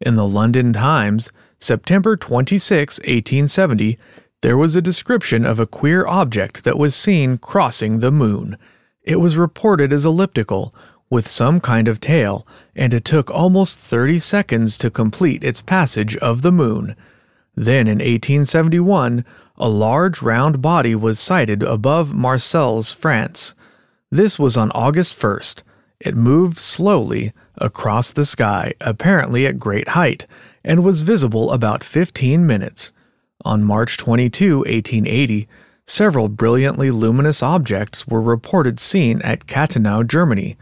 In 0.00 0.14
the 0.14 0.26
London 0.26 0.72
Times, 0.72 1.32
September 1.58 2.16
26, 2.16 3.00
1870, 3.00 3.98
there 4.42 4.56
was 4.56 4.76
a 4.76 4.80
description 4.80 5.44
of 5.44 5.58
a 5.58 5.66
queer 5.66 6.06
object 6.06 6.62
that 6.62 6.78
was 6.78 6.94
seen 6.94 7.38
crossing 7.38 7.98
the 7.98 8.12
moon. 8.12 8.56
It 9.02 9.20
was 9.20 9.36
reported 9.36 9.92
as 9.92 10.04
elliptical, 10.04 10.74
with 11.10 11.26
some 11.26 11.60
kind 11.60 11.88
of 11.88 12.00
tail, 12.00 12.46
and 12.76 12.94
it 12.94 13.04
took 13.04 13.30
almost 13.30 13.78
30 13.78 14.20
seconds 14.20 14.78
to 14.78 14.90
complete 14.90 15.42
its 15.42 15.60
passage 15.60 16.16
of 16.18 16.42
the 16.42 16.52
moon. 16.52 16.94
Then 17.56 17.88
in 17.88 17.98
1871, 17.98 19.24
a 19.56 19.68
large 19.68 20.22
round 20.22 20.62
body 20.62 20.94
was 20.94 21.18
sighted 21.18 21.62
above 21.62 22.14
Marseilles, 22.14 22.92
France. 22.92 23.54
This 24.10 24.38
was 24.38 24.56
on 24.56 24.70
August 24.70 25.18
1st. 25.18 25.62
It 25.98 26.16
moved 26.16 26.58
slowly 26.58 27.32
across 27.58 28.12
the 28.12 28.24
sky, 28.24 28.72
apparently 28.80 29.46
at 29.46 29.58
great 29.58 29.88
height, 29.88 30.26
and 30.64 30.84
was 30.84 31.02
visible 31.02 31.52
about 31.52 31.84
15 31.84 32.46
minutes. 32.46 32.92
On 33.44 33.64
March 33.64 33.96
22, 33.96 34.58
1880, 34.58 35.48
several 35.90 36.28
brilliantly 36.28 36.88
luminous 36.88 37.42
objects 37.42 38.06
were 38.06 38.22
reported 38.22 38.78
seen 38.78 39.20
at 39.22 39.46
Kattenau, 39.46 40.06
Germany. 40.06 40.56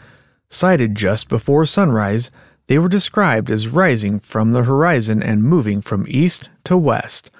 Sighted 0.48 0.94
just 0.94 1.28
before 1.28 1.66
sunrise, 1.66 2.30
they 2.66 2.78
were 2.78 2.88
described 2.88 3.50
as 3.50 3.68
rising 3.68 4.18
from 4.20 4.52
the 4.52 4.64
horizon 4.64 5.22
and 5.22 5.42
moving 5.44 5.82
from 5.82 6.06
east 6.08 6.48
to 6.64 6.78
west. 6.78 7.30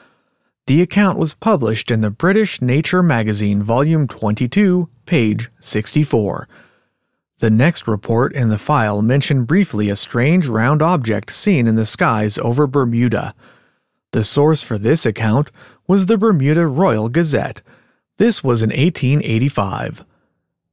The 0.67 0.83
account 0.83 1.17
was 1.17 1.33
published 1.33 1.91
in 1.91 2.03
the 2.03 2.11
British 2.11 2.61
Nature 2.61 3.03
magazine, 3.03 3.63
volume 3.63 4.07
22, 4.07 4.91
page 5.07 5.51
64. 5.59 6.47
The 7.39 7.51
next 7.51 7.89
report 7.89 8.35
in 8.35 8.51
the 8.51 8.59
file 8.59 9.01
mentioned 9.01 9.47
briefly 9.47 9.89
a 9.89 9.97
strange 9.97 10.47
round 10.47 10.83
object 10.83 11.31
seen 11.31 11.67
in 11.67 11.77
the 11.77 11.87
skies 11.87 12.37
over 12.37 12.67
Bermuda. 12.67 13.35
The 14.13 14.25
source 14.25 14.63
for 14.63 14.77
this 14.77 15.07
account 15.07 15.51
was 15.87 16.05
the 16.05 16.19
Bermuda 16.19 16.67
Royal 16.67 17.09
Gazette. 17.09 17.63
This 18.19 18.43
was 18.43 18.63
in 18.63 18.71
1885. 18.71 20.05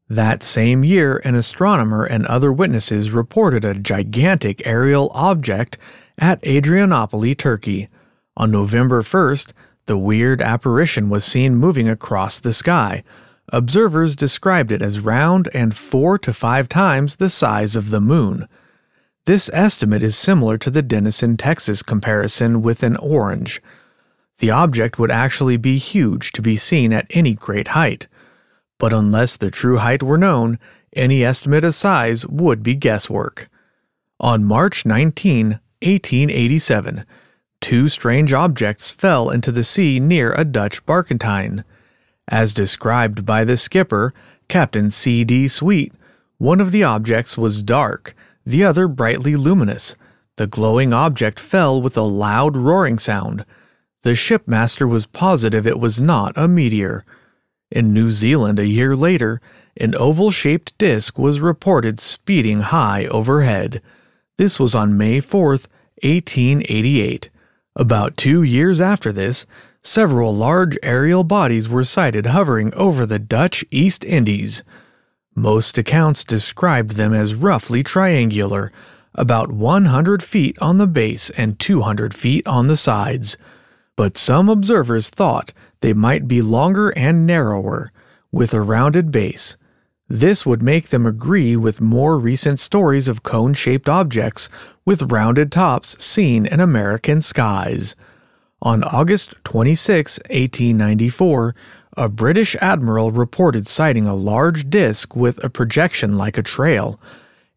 That 0.09 0.41
same 0.41 0.83
year, 0.83 1.21
an 1.23 1.35
astronomer 1.35 2.03
and 2.03 2.25
other 2.25 2.51
witnesses 2.51 3.11
reported 3.11 3.63
a 3.63 3.75
gigantic 3.75 4.65
aerial 4.65 5.11
object 5.13 5.77
at 6.17 6.45
Adrianople, 6.45 7.35
Turkey. 7.35 7.87
On 8.35 8.49
November 8.49 9.03
1st, 9.03 9.51
the 9.85 9.97
weird 9.97 10.41
apparition 10.41 11.07
was 11.09 11.23
seen 11.23 11.55
moving 11.55 11.87
across 11.87 12.39
the 12.39 12.51
sky. 12.51 13.03
Observers 13.49 14.15
described 14.15 14.71
it 14.71 14.81
as 14.81 14.99
round 14.99 15.47
and 15.53 15.77
four 15.77 16.17
to 16.17 16.33
five 16.33 16.67
times 16.67 17.17
the 17.17 17.29
size 17.29 17.75
of 17.75 17.91
the 17.91 18.01
moon. 18.01 18.47
This 19.25 19.51
estimate 19.53 20.01
is 20.01 20.17
similar 20.17 20.57
to 20.57 20.71
the 20.71 20.81
Denison, 20.81 21.37
Texas 21.37 21.83
comparison 21.83 22.63
with 22.63 22.81
an 22.81 22.95
orange. 22.97 23.61
The 24.39 24.51
object 24.51 24.99
would 24.99 25.11
actually 25.11 25.57
be 25.57 25.77
huge 25.77 26.31
to 26.33 26.41
be 26.41 26.57
seen 26.57 26.91
at 26.93 27.07
any 27.11 27.33
great 27.33 27.69
height. 27.69 28.07
But 28.77 28.93
unless 28.93 29.37
the 29.37 29.49
true 29.49 29.77
height 29.77 30.03
were 30.03 30.17
known, 30.17 30.59
any 30.95 31.23
estimate 31.23 31.63
of 31.63 31.75
size 31.75 32.25
would 32.27 32.63
be 32.63 32.75
guesswork. 32.75 33.49
On 34.19 34.43
March 34.43 34.85
19, 34.85 35.59
1887, 35.81 37.05
two 37.61 37.89
strange 37.89 38.33
objects 38.33 38.91
fell 38.91 39.29
into 39.29 39.51
the 39.51 39.63
sea 39.63 39.99
near 39.99 40.33
a 40.33 40.43
Dutch 40.43 40.85
barkentine. 40.85 41.63
As 42.27 42.53
described 42.53 43.25
by 43.25 43.43
the 43.43 43.57
skipper, 43.57 44.13
Captain 44.47 44.89
C. 44.89 45.23
D. 45.23 45.47
Sweet, 45.47 45.93
one 46.37 46.59
of 46.59 46.71
the 46.71 46.83
objects 46.83 47.37
was 47.37 47.63
dark 47.63 48.15
the 48.45 48.63
other 48.63 48.87
brightly 48.87 49.35
luminous. 49.35 49.95
The 50.35 50.47
glowing 50.47 50.93
object 50.93 51.39
fell 51.39 51.81
with 51.81 51.97
a 51.97 52.03
loud 52.03 52.55
roaring 52.55 52.99
sound. 52.99 53.45
The 54.05 54.13
shipmaster 54.13 54.87
was 54.87 55.07
positive 55.07 55.65
it 55.65 55.79
was 55.79 55.99
not 55.99 56.33
a 56.35 56.47
meteor. 56.47 57.03
In 57.71 57.91
New 57.91 58.11
Zealand 58.11 58.59
a 58.59 58.67
year 58.67 58.95
later, 58.95 59.41
an 59.77 59.95
oval 59.95 60.29
shaped 60.29 60.77
disk 60.77 61.17
was 61.17 61.39
reported 61.39 61.99
speeding 61.99 62.61
high 62.61 63.07
overhead. 63.07 63.81
This 64.37 64.59
was 64.59 64.75
on 64.75 64.95
May 64.95 65.21
4, 65.21 65.49
1888. 66.03 67.31
About 67.75 68.15
two 68.15 68.43
years 68.43 68.79
after 68.79 69.11
this, 69.11 69.47
several 69.81 70.35
large 70.35 70.77
aerial 70.83 71.23
bodies 71.23 71.67
were 71.67 71.83
sighted 71.83 72.27
hovering 72.27 72.71
over 72.75 73.07
the 73.07 73.17
Dutch 73.17 73.65
East 73.71 74.03
Indies. 74.03 74.61
Most 75.33 75.79
accounts 75.79 76.23
described 76.23 76.91
them 76.91 77.11
as 77.11 77.33
roughly 77.33 77.81
triangular, 77.81 78.71
about 79.15 79.51
100 79.51 80.21
feet 80.21 80.59
on 80.61 80.77
the 80.77 80.85
base 80.85 81.31
and 81.31 81.57
200 81.57 82.13
feet 82.13 82.45
on 82.45 82.67
the 82.67 82.77
sides. 82.77 83.35
But 83.95 84.17
some 84.17 84.49
observers 84.49 85.09
thought 85.09 85.53
they 85.81 85.93
might 85.93 86.27
be 86.27 86.41
longer 86.41 86.89
and 86.89 87.25
narrower, 87.25 87.91
with 88.31 88.53
a 88.53 88.61
rounded 88.61 89.11
base. 89.11 89.55
This 90.07 90.45
would 90.45 90.61
make 90.61 90.89
them 90.89 91.05
agree 91.05 91.55
with 91.55 91.81
more 91.81 92.19
recent 92.19 92.59
stories 92.59 93.07
of 93.07 93.23
cone 93.23 93.53
shaped 93.53 93.89
objects 93.89 94.49
with 94.85 95.11
rounded 95.11 95.51
tops 95.51 96.03
seen 96.03 96.45
in 96.45 96.59
American 96.59 97.21
skies. 97.21 97.95
On 98.61 98.83
August 98.83 99.33
26, 99.45 100.19
1894, 100.29 101.55
a 101.97 102.09
British 102.09 102.55
admiral 102.57 103.11
reported 103.11 103.67
sighting 103.67 104.05
a 104.05 104.13
large 104.13 104.69
disk 104.69 105.15
with 105.15 105.43
a 105.43 105.49
projection 105.49 106.17
like 106.17 106.37
a 106.37 106.43
trail, 106.43 106.99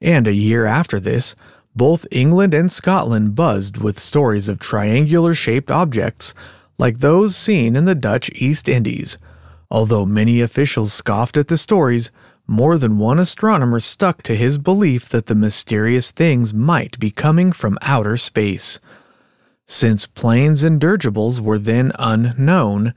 and 0.00 0.26
a 0.26 0.32
year 0.32 0.64
after 0.64 1.00
this, 1.00 1.34
both 1.78 2.06
England 2.10 2.52
and 2.52 2.70
Scotland 2.70 3.34
buzzed 3.34 3.78
with 3.78 3.98
stories 3.98 4.48
of 4.48 4.58
triangular 4.58 5.32
shaped 5.32 5.70
objects 5.70 6.34
like 6.76 6.98
those 6.98 7.34
seen 7.34 7.76
in 7.76 7.86
the 7.86 7.94
Dutch 7.94 8.30
East 8.34 8.68
Indies. 8.68 9.16
Although 9.70 10.04
many 10.04 10.40
officials 10.42 10.92
scoffed 10.92 11.36
at 11.36 11.48
the 11.48 11.56
stories, 11.56 12.10
more 12.46 12.78
than 12.78 12.98
one 12.98 13.18
astronomer 13.18 13.78
stuck 13.78 14.22
to 14.24 14.36
his 14.36 14.58
belief 14.58 15.08
that 15.10 15.26
the 15.26 15.34
mysterious 15.34 16.10
things 16.10 16.52
might 16.52 16.98
be 16.98 17.10
coming 17.10 17.52
from 17.52 17.78
outer 17.80 18.16
space. 18.16 18.80
Since 19.66 20.06
planes 20.06 20.62
and 20.62 20.80
dirigibles 20.80 21.40
were 21.40 21.58
then 21.58 21.92
unknown, 21.98 22.92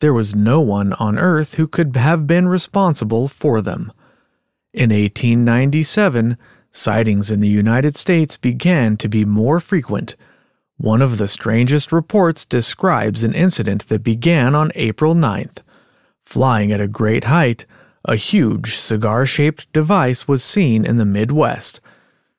there 0.00 0.12
was 0.12 0.34
no 0.34 0.60
one 0.60 0.92
on 0.94 1.18
Earth 1.18 1.54
who 1.54 1.66
could 1.66 1.96
have 1.96 2.26
been 2.26 2.48
responsible 2.48 3.28
for 3.28 3.62
them. 3.62 3.92
In 4.74 4.90
1897, 4.90 6.36
sightings 6.76 7.30
in 7.30 7.40
the 7.40 7.48
United 7.48 7.96
States 7.96 8.36
began 8.36 8.96
to 8.98 9.08
be 9.08 9.24
more 9.24 9.60
frequent. 9.60 10.16
One 10.76 11.00
of 11.00 11.18
the 11.18 11.28
strangest 11.28 11.90
reports 11.90 12.44
describes 12.44 13.24
an 13.24 13.34
incident 13.34 13.88
that 13.88 14.02
began 14.02 14.54
on 14.54 14.72
April 14.74 15.14
9th. 15.14 15.58
Flying 16.24 16.72
at 16.72 16.80
a 16.80 16.88
great 16.88 17.24
height, 17.24 17.66
a 18.04 18.16
huge 18.16 18.76
cigar 18.76 19.26
shaped 19.26 19.72
device 19.72 20.28
was 20.28 20.44
seen 20.44 20.84
in 20.84 20.96
the 20.96 21.04
Midwest. 21.04 21.80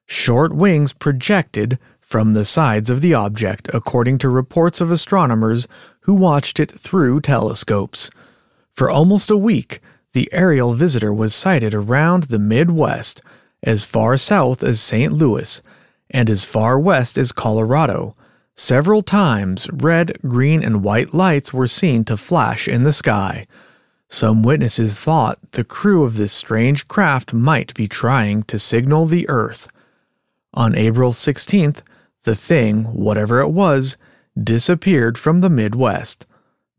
Short 0.06 0.54
wings 0.54 0.94
projected 0.94 1.80
from 2.00 2.34
the 2.34 2.46
sides 2.46 2.90
of 2.90 3.02
the 3.02 3.14
object, 3.14 3.70
according 3.74 4.18
to 4.20 4.30
reports 4.30 4.80
of 4.80 4.92
astronomers 4.92 5.68
who 6.02 6.14
watched 6.14 6.60
it 6.60 6.72
through 6.72 7.20
telescopes. 7.20 8.10
For 8.72 8.90
almost 8.90 9.30
a 9.30 9.36
week, 9.36 9.82
the 10.14 10.30
aerial 10.32 10.74
visitor 10.74 11.14
was 11.14 11.36
sighted 11.36 11.74
around 11.74 12.24
the 12.24 12.40
Midwest, 12.40 13.22
as 13.64 13.86
far 13.86 14.18
south 14.18 14.64
as 14.64 14.80
St. 14.80 15.12
Louis, 15.12 15.62
and 16.10 16.30
as 16.30 16.46
far 16.46 16.80
west 16.80 17.18
as 17.18 17.32
Colorado. 17.32 18.16
Several 18.56 19.02
times, 19.02 19.70
red, 19.72 20.18
green, 20.28 20.64
and 20.64 20.84
white 20.84 21.14
lights 21.14 21.54
were 21.54 21.68
seen 21.68 22.04
to 22.06 22.18
flash 22.18 22.68
in 22.68 22.84
the 22.84 22.94
sky. 22.94 23.46
Some 24.10 24.42
witnesses 24.42 24.96
thought 24.96 25.40
the 25.52 25.64
crew 25.64 26.04
of 26.04 26.16
this 26.16 26.32
strange 26.32 26.88
craft 26.88 27.34
might 27.34 27.74
be 27.74 27.88
trying 27.88 28.44
to 28.44 28.58
signal 28.58 29.06
the 29.06 29.28
Earth. 29.30 29.68
On 30.54 30.76
April 30.76 31.12
16th, 31.12 31.82
the 32.24 32.36
thing, 32.36 32.86
whatever 32.86 33.42
it 33.42 33.50
was, 33.50 33.98
disappeared 34.42 35.18
from 35.18 35.42
the 35.42 35.50
Midwest. 35.50 36.26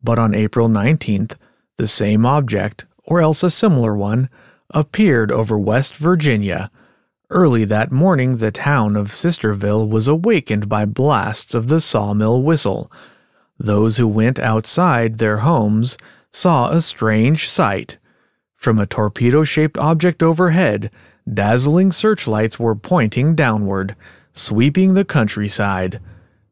But 0.03 0.19
on 0.19 0.35
April 0.35 0.69
19th, 0.69 1.37
the 1.77 1.87
same 1.87 2.25
object, 2.25 2.87
or 3.05 3.21
else 3.21 3.43
a 3.43 3.51
similar 3.51 3.95
one, 3.95 4.29
appeared 4.71 5.33
over 5.33 5.59
West 5.59 5.97
Virginia. 5.97 6.71
Early 7.31 7.65
that 7.65 7.93
morning, 7.93 8.37
the 8.37 8.51
town 8.51 8.97
of 8.97 9.09
Sisterville 9.13 9.89
was 9.89 10.09
awakened 10.09 10.69
by 10.69 10.85
blasts 10.85 11.55
of 11.55 11.69
the 11.69 11.81
sawmill 11.81 12.43
whistle. 12.43 12.91
Those 13.59 13.97
who 13.97 14.07
went 14.07 14.39
outside 14.39 15.19
their 15.19 15.39
homes 15.39 15.99
saw 16.33 16.71
a 16.71 16.81
strange 16.81 17.49
sight. 17.49 17.99
From 18.57 18.79
a 18.79 18.87
torpedo 18.87 19.45
shaped 19.45 19.79
object 19.79 20.23
overhead, 20.23 20.91
dazzling 21.33 21.93
searchlights 21.93 22.59
were 22.59 22.75
pointing 22.75 23.35
downward, 23.35 23.95
sweeping 24.33 24.95
the 24.95 25.05
countryside. 25.05 26.01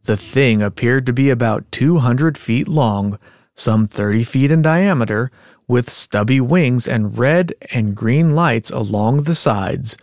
The 0.04 0.16
thing 0.16 0.62
appeared 0.62 1.06
to 1.06 1.12
be 1.12 1.30
about 1.30 1.70
200 1.72 2.38
feet 2.38 2.68
long, 2.68 3.18
some 3.54 3.88
30 3.88 4.24
feet 4.24 4.50
in 4.50 4.62
diameter, 4.62 5.30
with 5.68 5.90
stubby 5.90 6.40
wings 6.40 6.86
and 6.86 7.18
red 7.18 7.54
and 7.72 7.94
green 7.94 8.34
lights 8.34 8.70
along 8.70 9.22
the 9.22 9.34
sides. 9.34 9.96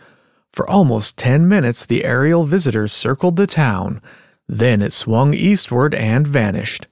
For 0.52 0.68
almost 0.68 1.16
10 1.16 1.48
minutes, 1.48 1.84
the 1.84 2.04
aerial 2.04 2.44
visitor 2.44 2.86
circled 2.86 3.36
the 3.36 3.46
town. 3.46 4.00
Then 4.48 4.82
it 4.82 4.92
swung 4.92 5.34
eastward 5.34 5.94
and 5.94 6.26
vanished. 6.26 6.86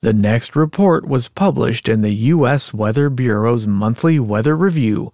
The 0.00 0.12
next 0.12 0.54
report 0.54 1.06
was 1.06 1.28
published 1.28 1.88
in 1.88 2.02
the 2.02 2.14
U.S. 2.14 2.74
Weather 2.74 3.10
Bureau's 3.10 3.66
monthly 3.66 4.18
weather 4.18 4.56
review. 4.56 5.12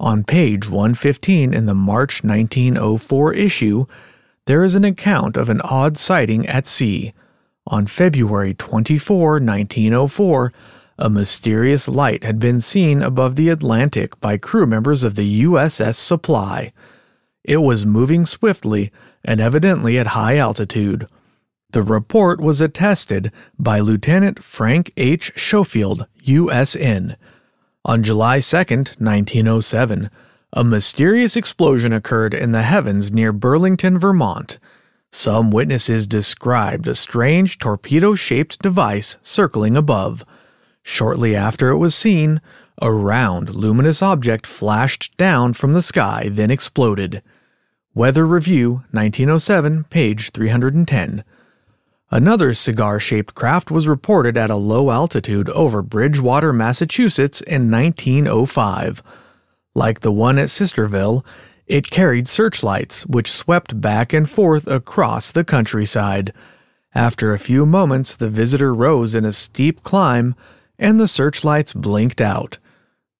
On 0.00 0.24
page 0.24 0.68
115 0.68 1.54
in 1.54 1.66
the 1.66 1.74
March 1.74 2.24
1904 2.24 3.34
issue, 3.34 3.86
there 4.46 4.64
is 4.64 4.74
an 4.74 4.84
account 4.84 5.36
of 5.36 5.48
an 5.48 5.60
odd 5.62 5.96
sighting 5.96 6.46
at 6.46 6.66
sea. 6.66 7.12
On 7.66 7.86
February 7.86 8.54
24, 8.54 9.34
1904, 9.34 10.52
a 10.98 11.10
mysterious 11.10 11.88
light 11.88 12.24
had 12.24 12.38
been 12.38 12.60
seen 12.60 13.02
above 13.02 13.36
the 13.36 13.48
Atlantic 13.48 14.18
by 14.20 14.36
crew 14.36 14.66
members 14.66 15.04
of 15.04 15.14
the 15.14 15.44
USS 15.44 15.96
Supply. 15.96 16.72
It 17.44 17.58
was 17.58 17.86
moving 17.86 18.26
swiftly 18.26 18.92
and 19.24 19.40
evidently 19.40 19.98
at 19.98 20.08
high 20.08 20.36
altitude. 20.36 21.08
The 21.70 21.82
report 21.82 22.40
was 22.40 22.60
attested 22.60 23.32
by 23.58 23.80
Lieutenant 23.80 24.42
Frank 24.42 24.92
H. 24.96 25.32
Schofield, 25.36 26.06
USN. 26.26 27.16
On 27.84 28.02
July 28.02 28.40
2, 28.40 28.56
1907, 28.56 30.10
a 30.52 30.62
mysterious 30.64 31.34
explosion 31.34 31.92
occurred 31.92 32.34
in 32.34 32.52
the 32.52 32.62
heavens 32.62 33.10
near 33.10 33.32
Burlington, 33.32 33.98
Vermont. 33.98 34.58
Some 35.10 35.50
witnesses 35.50 36.06
described 36.06 36.86
a 36.86 36.94
strange 36.94 37.58
torpedo 37.58 38.14
shaped 38.14 38.60
device 38.62 39.16
circling 39.22 39.76
above. 39.76 40.24
Shortly 40.82 41.36
after 41.36 41.70
it 41.70 41.78
was 41.78 41.94
seen, 41.94 42.40
a 42.80 42.92
round, 42.92 43.54
luminous 43.54 44.02
object 44.02 44.46
flashed 44.46 45.16
down 45.16 45.52
from 45.52 45.72
the 45.72 45.82
sky, 45.82 46.28
then 46.30 46.50
exploded. 46.50 47.22
Weather 47.94 48.26
Review, 48.26 48.84
1907, 48.90 49.84
page 49.84 50.30
310. 50.32 51.24
Another 52.10 52.52
cigar 52.52 52.98
shaped 52.98 53.34
craft 53.34 53.70
was 53.70 53.88
reported 53.88 54.36
at 54.36 54.50
a 54.50 54.56
low 54.56 54.90
altitude 54.90 55.48
over 55.50 55.80
Bridgewater, 55.80 56.52
Massachusetts 56.52 57.40
in 57.40 57.70
1905. 57.70 59.02
Like 59.74 60.00
the 60.00 60.12
one 60.12 60.38
at 60.38 60.48
Sisterville, 60.48 61.24
It 61.66 61.90
carried 61.90 62.28
searchlights, 62.28 63.06
which 63.06 63.30
swept 63.30 63.80
back 63.80 64.12
and 64.12 64.28
forth 64.28 64.66
across 64.66 65.30
the 65.30 65.44
countryside. 65.44 66.34
After 66.94 67.32
a 67.32 67.38
few 67.38 67.64
moments, 67.64 68.14
the 68.14 68.28
visitor 68.28 68.74
rose 68.74 69.14
in 69.14 69.24
a 69.24 69.32
steep 69.32 69.82
climb, 69.82 70.34
and 70.78 70.98
the 70.98 71.08
searchlights 71.08 71.72
blinked 71.72 72.20
out. 72.20 72.58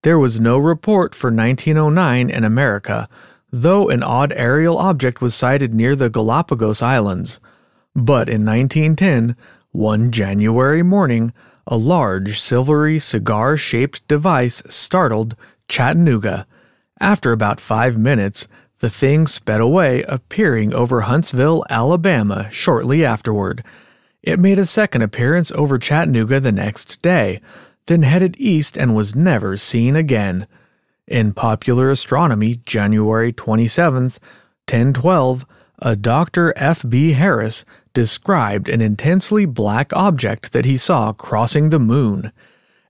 There 0.02 0.18
was 0.18 0.40
no 0.40 0.58
report 0.58 1.14
for 1.14 1.30
1909 1.30 2.28
in 2.28 2.44
America, 2.44 3.08
though 3.50 3.88
an 3.88 4.02
odd 4.02 4.32
aerial 4.34 4.78
object 4.78 5.20
was 5.20 5.34
sighted 5.34 5.72
near 5.72 5.94
the 5.94 6.10
Galapagos 6.10 6.82
Islands. 6.82 7.38
But 7.94 8.28
in 8.28 8.44
1910, 8.44 9.36
one 9.70 10.10
January 10.10 10.82
morning, 10.82 11.32
a 11.66 11.76
large 11.76 12.40
silvery 12.40 12.98
cigar 12.98 13.56
shaped 13.56 14.06
device 14.08 14.62
startled 14.68 15.36
Chattanooga. 15.68 16.46
After 16.98 17.32
about 17.32 17.60
five 17.60 17.96
minutes, 17.96 18.48
the 18.80 18.90
thing 18.90 19.28
sped 19.28 19.60
away, 19.60 20.02
appearing 20.02 20.74
over 20.74 21.02
Huntsville, 21.02 21.64
Alabama, 21.70 22.48
shortly 22.50 23.04
afterward. 23.04 23.62
It 24.22 24.38
made 24.38 24.58
a 24.58 24.66
second 24.66 25.02
appearance 25.02 25.50
over 25.52 25.78
Chattanooga 25.78 26.38
the 26.38 26.52
next 26.52 27.02
day, 27.02 27.40
then 27.86 28.02
headed 28.02 28.36
east 28.38 28.76
and 28.76 28.94
was 28.94 29.16
never 29.16 29.56
seen 29.56 29.96
again. 29.96 30.46
In 31.08 31.34
Popular 31.34 31.90
Astronomy, 31.90 32.60
January 32.64 33.32
27, 33.32 34.02
1012, 34.04 35.46
a 35.80 35.96
Dr. 35.96 36.54
F. 36.56 36.84
B. 36.88 37.14
Harris 37.14 37.64
described 37.92 38.68
an 38.68 38.80
intensely 38.80 39.44
black 39.44 39.92
object 39.92 40.52
that 40.52 40.64
he 40.64 40.76
saw 40.76 41.12
crossing 41.12 41.70
the 41.70 41.80
moon. 41.80 42.30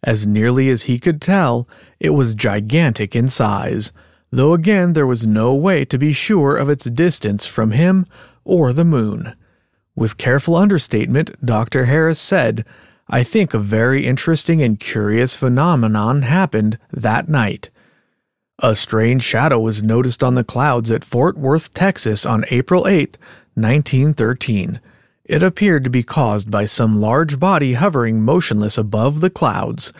As 0.05 0.27
nearly 0.27 0.69
as 0.69 0.83
he 0.83 0.99
could 0.99 1.23
tell, 1.23 1.67
it 1.99 2.11
was 2.11 2.35
gigantic 2.35 3.17
in 3.17 3.29
size, 3.29 3.91
though 4.31 4.53
again 4.53 4.93
there 4.93 5.07
was 5.07 5.27
no 5.27 5.55
way 5.55 5.87
to 5.87 5.97
be 5.97 6.13
sure 6.13 6.57
of 6.57 6.69
its 6.69 6.85
distance 6.85 7.47
from 7.47 7.71
him 7.71 8.05
or 8.45 8.75
the 8.75 8.85
moon. 8.85 9.35
With 9.95 10.17
careful 10.17 10.57
understatement, 10.57 11.45
Dr. 11.45 11.85
Harris 11.85 12.19
said, 12.19 12.65
I 13.09 13.23
think 13.23 13.53
a 13.53 13.59
very 13.59 14.07
interesting 14.07 14.63
and 14.63 14.81
curious 14.81 15.35
phenomenon 15.35 16.23
happened 16.23 16.79
that 16.91 17.29
night. 17.29 17.69
A 18.61 18.75
strange 18.75 19.23
shadow 19.23 19.59
was 19.61 19.83
noticed 19.83 20.23
on 20.23 20.35
the 20.35 20.45
clouds 20.45 20.91
at 20.91 21.05
Fort 21.05 21.37
Worth, 21.37 21.75
Texas 21.75 22.25
on 22.25 22.45
April 22.49 22.87
8, 22.87 23.19
1913. 23.55 24.81
It 25.25 25.43
appeared 25.43 25.85
to 25.85 25.91
be 25.91 26.03
caused 26.03 26.51
by 26.51 26.65
some 26.65 27.01
large 27.01 27.39
body 27.39 27.75
hovering 27.75 28.23
motionless 28.23 28.79
above 28.79 29.21
the 29.21 29.31
clouds. 29.31 29.93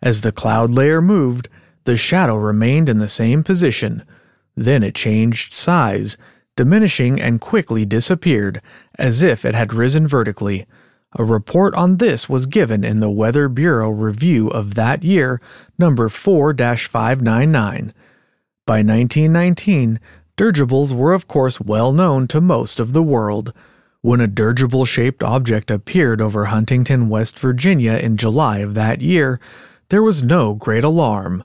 As 0.00 0.20
the 0.20 0.32
cloud 0.32 0.70
layer 0.70 1.02
moved, 1.02 1.48
the 1.84 1.96
shadow 1.96 2.36
remained 2.36 2.88
in 2.88 2.98
the 2.98 3.08
same 3.08 3.42
position. 3.42 4.04
Then 4.56 4.82
it 4.82 4.94
changed 4.94 5.52
size, 5.52 6.16
diminishing 6.56 7.20
and 7.20 7.40
quickly 7.40 7.84
disappeared, 7.84 8.60
as 8.98 9.22
if 9.22 9.44
it 9.44 9.54
had 9.54 9.72
risen 9.72 10.06
vertically. 10.06 10.66
A 11.14 11.24
report 11.24 11.74
on 11.74 11.98
this 11.98 12.28
was 12.28 12.46
given 12.46 12.84
in 12.84 13.00
the 13.00 13.10
Weather 13.10 13.48
Bureau 13.48 13.90
Review 13.90 14.48
of 14.48 14.74
that 14.74 15.04
year, 15.04 15.40
number 15.78 16.08
4 16.08 16.54
599. 16.54 17.92
By 18.64 18.78
1919, 18.78 20.00
dirigibles 20.36 20.94
were 20.94 21.12
of 21.12 21.28
course 21.28 21.60
well 21.60 21.92
known 21.92 22.28
to 22.28 22.40
most 22.40 22.80
of 22.80 22.92
the 22.92 23.02
world. 23.02 23.52
When 24.00 24.20
a 24.20 24.26
dirigible 24.26 24.84
shaped 24.84 25.22
object 25.22 25.70
appeared 25.70 26.20
over 26.20 26.46
Huntington, 26.46 27.08
West 27.08 27.38
Virginia 27.38 27.92
in 27.92 28.16
July 28.16 28.58
of 28.58 28.74
that 28.74 29.00
year, 29.00 29.38
there 29.90 30.02
was 30.02 30.22
no 30.22 30.54
great 30.54 30.82
alarm. 30.82 31.44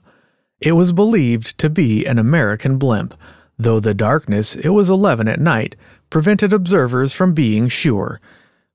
It 0.60 0.72
was 0.72 0.92
believed 0.92 1.58
to 1.58 1.68
be 1.68 2.06
an 2.06 2.18
American 2.18 2.78
blimp, 2.78 3.14
though 3.58 3.80
the 3.80 3.94
darkness, 3.94 4.56
it 4.56 4.70
was 4.70 4.88
11 4.88 5.28
at 5.28 5.40
night, 5.40 5.76
prevented 6.10 6.52
observers 6.52 7.12
from 7.12 7.34
being 7.34 7.68
sure. 7.68 8.20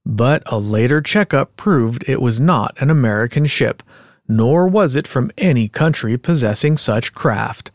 But 0.06 0.44
a 0.46 0.58
later 0.58 1.02
checkup 1.02 1.56
proved 1.56 2.04
it 2.08 2.22
was 2.22 2.42
not 2.42 2.76
an 2.80 2.90
American 2.90 3.46
ship, 3.46 3.82
nor 4.28 4.68
was 4.68 4.96
it 4.96 5.08
from 5.08 5.32
any 5.38 5.68
country 5.68 6.18
possessing 6.18 6.78
such 6.78 7.14
craft. 7.14 7.72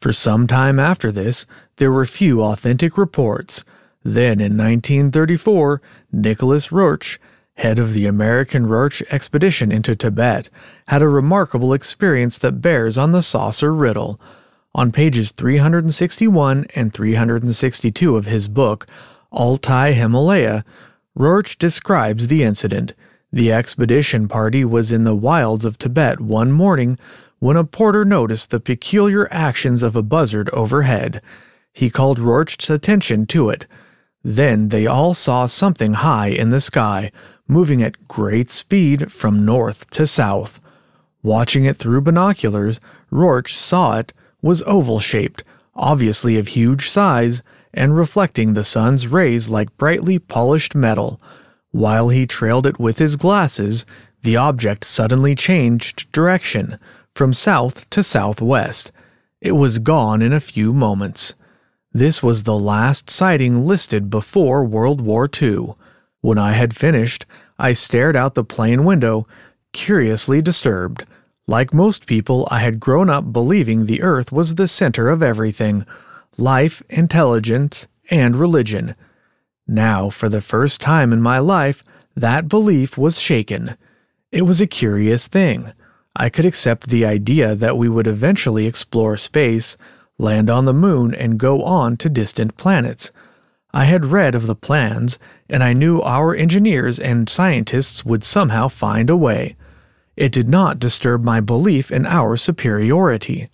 For 0.00 0.12
some 0.12 0.46
time 0.46 0.80
after 0.80 1.12
this, 1.12 1.46
there 1.76 1.92
were 1.92 2.06
few 2.06 2.42
authentic 2.42 2.96
reports. 2.96 3.64
Then 4.02 4.40
in 4.40 4.56
1934, 4.56 5.82
Nicholas 6.10 6.68
Roerich, 6.68 7.18
head 7.54 7.78
of 7.78 7.92
the 7.92 8.06
American 8.06 8.66
Roerich 8.66 9.02
expedition 9.10 9.70
into 9.70 9.94
Tibet, 9.94 10.48
had 10.88 11.02
a 11.02 11.08
remarkable 11.08 11.74
experience 11.74 12.38
that 12.38 12.62
bears 12.62 12.96
on 12.96 13.12
the 13.12 13.22
saucer 13.22 13.74
riddle. 13.74 14.18
On 14.72 14.92
pages 14.92 15.32
361 15.32 16.66
and 16.76 16.92
362 16.92 18.16
of 18.16 18.26
his 18.26 18.46
book, 18.46 18.86
Altai 19.32 19.92
Himalaya, 19.92 20.64
Roerich 21.18 21.58
describes 21.58 22.28
the 22.28 22.44
incident. 22.44 22.94
The 23.32 23.52
expedition 23.52 24.28
party 24.28 24.64
was 24.64 24.92
in 24.92 25.02
the 25.02 25.14
wilds 25.14 25.64
of 25.64 25.76
Tibet 25.76 26.20
one 26.20 26.52
morning 26.52 26.98
when 27.40 27.56
a 27.56 27.64
porter 27.64 28.04
noticed 28.04 28.50
the 28.50 28.60
peculiar 28.60 29.26
actions 29.32 29.82
of 29.82 29.96
a 29.96 30.02
buzzard 30.02 30.48
overhead. 30.50 31.20
He 31.72 31.90
called 31.90 32.18
Roerich's 32.18 32.70
attention 32.70 33.26
to 33.26 33.50
it. 33.50 33.66
Then 34.22 34.68
they 34.68 34.86
all 34.86 35.14
saw 35.14 35.46
something 35.46 35.94
high 35.94 36.28
in 36.28 36.50
the 36.50 36.60
sky, 36.60 37.10
moving 37.48 37.82
at 37.82 38.06
great 38.06 38.50
speed 38.50 39.10
from 39.10 39.44
north 39.44 39.90
to 39.90 40.06
south. 40.06 40.60
Watching 41.24 41.64
it 41.64 41.76
through 41.76 42.02
binoculars, 42.02 42.78
Roerich 43.10 43.48
saw 43.48 43.98
it 43.98 44.12
was 44.42 44.62
oval 44.66 45.00
shaped, 45.00 45.44
obviously 45.74 46.38
of 46.38 46.48
huge 46.48 46.88
size, 46.88 47.42
and 47.72 47.96
reflecting 47.96 48.54
the 48.54 48.64
sun's 48.64 49.06
rays 49.06 49.48
like 49.48 49.76
brightly 49.76 50.18
polished 50.18 50.74
metal. 50.74 51.20
While 51.70 52.08
he 52.08 52.26
trailed 52.26 52.66
it 52.66 52.80
with 52.80 52.98
his 52.98 53.16
glasses, 53.16 53.86
the 54.22 54.36
object 54.36 54.84
suddenly 54.84 55.34
changed 55.34 56.10
direction 56.12 56.78
from 57.14 57.32
south 57.32 57.88
to 57.90 58.02
southwest. 58.02 58.92
It 59.40 59.52
was 59.52 59.78
gone 59.78 60.20
in 60.20 60.32
a 60.32 60.40
few 60.40 60.72
moments. 60.72 61.34
This 61.92 62.22
was 62.22 62.42
the 62.42 62.58
last 62.58 63.08
sighting 63.08 63.64
listed 63.64 64.10
before 64.10 64.64
World 64.64 65.00
War 65.00 65.28
II. 65.40 65.74
When 66.20 66.38
I 66.38 66.52
had 66.52 66.76
finished, 66.76 67.24
I 67.58 67.72
stared 67.72 68.16
out 68.16 68.34
the 68.34 68.44
plane 68.44 68.84
window, 68.84 69.26
curiously 69.72 70.42
disturbed. 70.42 71.04
Like 71.46 71.74
most 71.74 72.06
people, 72.06 72.46
I 72.50 72.60
had 72.60 72.80
grown 72.80 73.10
up 73.10 73.32
believing 73.32 73.86
the 73.86 74.02
Earth 74.02 74.30
was 74.30 74.54
the 74.54 74.68
center 74.68 75.08
of 75.08 75.22
everything 75.22 75.86
life, 76.36 76.82
intelligence, 76.88 77.86
and 78.10 78.36
religion. 78.36 78.94
Now, 79.66 80.10
for 80.10 80.28
the 80.28 80.40
first 80.40 80.80
time 80.80 81.12
in 81.12 81.20
my 81.20 81.38
life, 81.38 81.84
that 82.16 82.48
belief 82.48 82.96
was 82.96 83.20
shaken. 83.20 83.76
It 84.32 84.42
was 84.42 84.60
a 84.60 84.66
curious 84.66 85.28
thing. 85.28 85.72
I 86.16 86.28
could 86.28 86.44
accept 86.44 86.88
the 86.88 87.04
idea 87.04 87.54
that 87.54 87.76
we 87.76 87.88
would 87.88 88.06
eventually 88.06 88.66
explore 88.66 89.16
space, 89.16 89.76
land 90.18 90.50
on 90.50 90.64
the 90.64 90.72
moon, 90.72 91.14
and 91.14 91.38
go 91.38 91.62
on 91.62 91.96
to 91.98 92.08
distant 92.08 92.56
planets. 92.56 93.12
I 93.72 93.84
had 93.84 94.06
read 94.06 94.34
of 94.34 94.46
the 94.46 94.56
plans, 94.56 95.18
and 95.48 95.62
I 95.62 95.72
knew 95.72 96.02
our 96.02 96.34
engineers 96.34 96.98
and 96.98 97.28
scientists 97.28 98.04
would 98.04 98.24
somehow 98.24 98.68
find 98.68 99.08
a 99.08 99.16
way. 99.16 99.56
It 100.20 100.32
did 100.32 100.50
not 100.50 100.78
disturb 100.78 101.24
my 101.24 101.40
belief 101.40 101.90
in 101.90 102.04
our 102.04 102.36
superiority. 102.36 103.48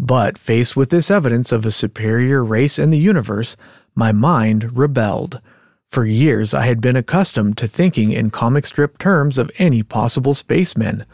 But 0.00 0.38
faced 0.38 0.74
with 0.74 0.88
this 0.88 1.10
evidence 1.10 1.52
of 1.52 1.66
a 1.66 1.70
superior 1.70 2.42
race 2.42 2.78
in 2.78 2.88
the 2.88 2.96
universe, 2.96 3.58
my 3.94 4.10
mind 4.10 4.74
rebelled. 4.74 5.42
For 5.90 6.06
years 6.06 6.54
I 6.54 6.64
had 6.64 6.80
been 6.80 6.96
accustomed 6.96 7.58
to 7.58 7.68
thinking 7.68 8.10
in 8.10 8.30
comic 8.30 8.64
strip 8.64 8.96
terms 8.96 9.36
of 9.36 9.50
any 9.58 9.82
possible 9.82 10.32
spacemen. 10.32 11.04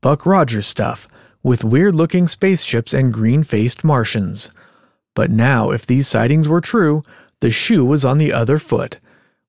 Buck 0.00 0.24
Rogers 0.24 0.68
stuff, 0.68 1.08
with 1.42 1.64
weird 1.64 1.96
looking 1.96 2.28
spaceships 2.28 2.94
and 2.94 3.12
green 3.12 3.42
faced 3.42 3.82
Martians. 3.82 4.52
But 5.16 5.32
now, 5.32 5.72
if 5.72 5.84
these 5.84 6.06
sightings 6.06 6.46
were 6.46 6.60
true, 6.60 7.02
the 7.40 7.50
shoe 7.50 7.84
was 7.84 8.04
on 8.04 8.18
the 8.18 8.32
other 8.32 8.58
foot. 8.58 9.00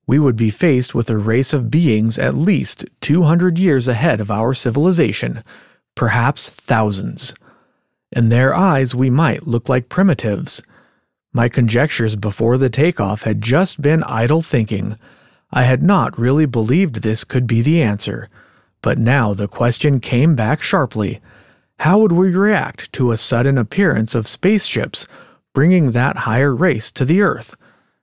We 0.06 0.20
would 0.20 0.36
be 0.36 0.50
faced 0.50 0.94
with 0.94 1.10
a 1.10 1.18
race 1.18 1.52
of 1.52 1.70
beings 1.70 2.16
at 2.16 2.36
least 2.36 2.84
200 3.00 3.58
years 3.58 3.88
ahead 3.88 4.20
of 4.20 4.30
our 4.30 4.54
civilization, 4.54 5.42
perhaps 5.96 6.48
thousands. 6.48 7.34
In 8.12 8.28
their 8.28 8.54
eyes, 8.54 8.94
we 8.94 9.10
might 9.10 9.48
look 9.48 9.68
like 9.68 9.88
primitives. 9.88 10.62
My 11.32 11.48
conjectures 11.48 12.14
before 12.14 12.56
the 12.56 12.70
takeoff 12.70 13.24
had 13.24 13.42
just 13.42 13.82
been 13.82 14.04
idle 14.04 14.42
thinking. 14.42 14.96
I 15.50 15.64
had 15.64 15.82
not 15.82 16.18
really 16.18 16.46
believed 16.46 16.96
this 16.96 17.24
could 17.24 17.48
be 17.48 17.60
the 17.60 17.82
answer. 17.82 18.28
But 18.82 18.98
now 18.98 19.34
the 19.34 19.48
question 19.48 19.98
came 19.98 20.36
back 20.36 20.62
sharply. 20.62 21.20
How 21.80 21.98
would 21.98 22.12
we 22.12 22.30
react 22.30 22.92
to 22.92 23.10
a 23.10 23.16
sudden 23.16 23.58
appearance 23.58 24.14
of 24.14 24.28
spaceships 24.28 25.08
bringing 25.52 25.90
that 25.90 26.18
higher 26.18 26.54
race 26.54 26.92
to 26.92 27.04
the 27.04 27.22
Earth? 27.22 27.56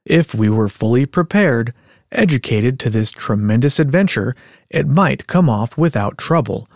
If 0.05 0.35
we 0.35 0.49
were 0.49 0.67
fully 0.67 1.05
prepared, 1.05 1.73
educated 2.13 2.79
to 2.79 2.89
this 2.89 3.11
tremendous 3.11 3.79
adventure, 3.79 4.35
it 4.69 4.87
might 4.87 5.27
come 5.27 5.49
off 5.49 5.77
without 5.77 6.17
trouble. 6.17 6.67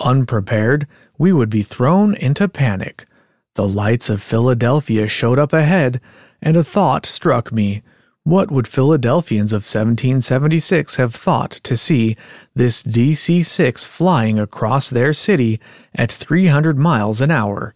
Unprepared, 0.00 0.86
we 1.18 1.32
would 1.32 1.50
be 1.50 1.62
thrown 1.62 2.14
into 2.14 2.48
panic. 2.48 3.06
The 3.54 3.68
lights 3.68 4.10
of 4.10 4.22
Philadelphia 4.22 5.08
showed 5.08 5.38
up 5.38 5.52
ahead, 5.52 6.00
and 6.42 6.56
a 6.56 6.64
thought 6.64 7.06
struck 7.06 7.52
me. 7.52 7.82
What 8.22 8.50
would 8.50 8.66
Philadelphians 8.66 9.52
of 9.52 9.62
1776 9.62 10.96
have 10.96 11.14
thought 11.14 11.52
to 11.52 11.76
see 11.76 12.16
this 12.54 12.82
DC 12.82 13.44
6 13.44 13.84
flying 13.84 14.40
across 14.40 14.90
their 14.90 15.12
city 15.12 15.60
at 15.94 16.10
300 16.10 16.76
miles 16.76 17.20
an 17.20 17.30
hour? 17.30 17.72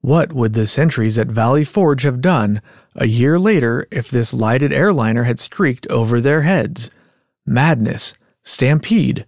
What 0.00 0.32
would 0.32 0.54
the 0.54 0.66
sentries 0.66 1.18
at 1.18 1.26
Valley 1.26 1.64
Forge 1.64 2.04
have 2.04 2.20
done 2.20 2.62
a 2.96 3.06
year 3.06 3.38
later 3.38 3.86
if 3.90 4.10
this 4.10 4.34
lighted 4.34 4.72
airliner 4.72 5.24
had 5.24 5.40
streaked 5.40 5.86
over 5.88 6.20
their 6.20 6.42
heads? 6.42 6.90
Madness, 7.46 8.14
stampede. 8.42 9.26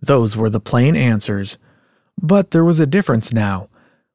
Those 0.00 0.36
were 0.36 0.50
the 0.50 0.60
plain 0.60 0.96
answers. 0.96 1.58
But 2.20 2.50
there 2.50 2.64
was 2.64 2.80
a 2.80 2.86
difference 2.86 3.32
now. 3.32 3.68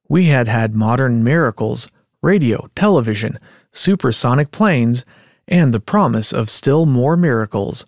We 0.10 0.26
had 0.26 0.48
had 0.48 0.76
modern 0.76 1.24
miracles, 1.24 1.88
radio, 2.22 2.70
television, 2.76 3.40
supersonic 3.72 4.52
planes, 4.52 5.06
and 5.48 5.74
the 5.74 5.80
promise 5.80 6.34
of 6.34 6.50
still 6.50 6.86
more 6.86 7.16
miracles, 7.16 7.86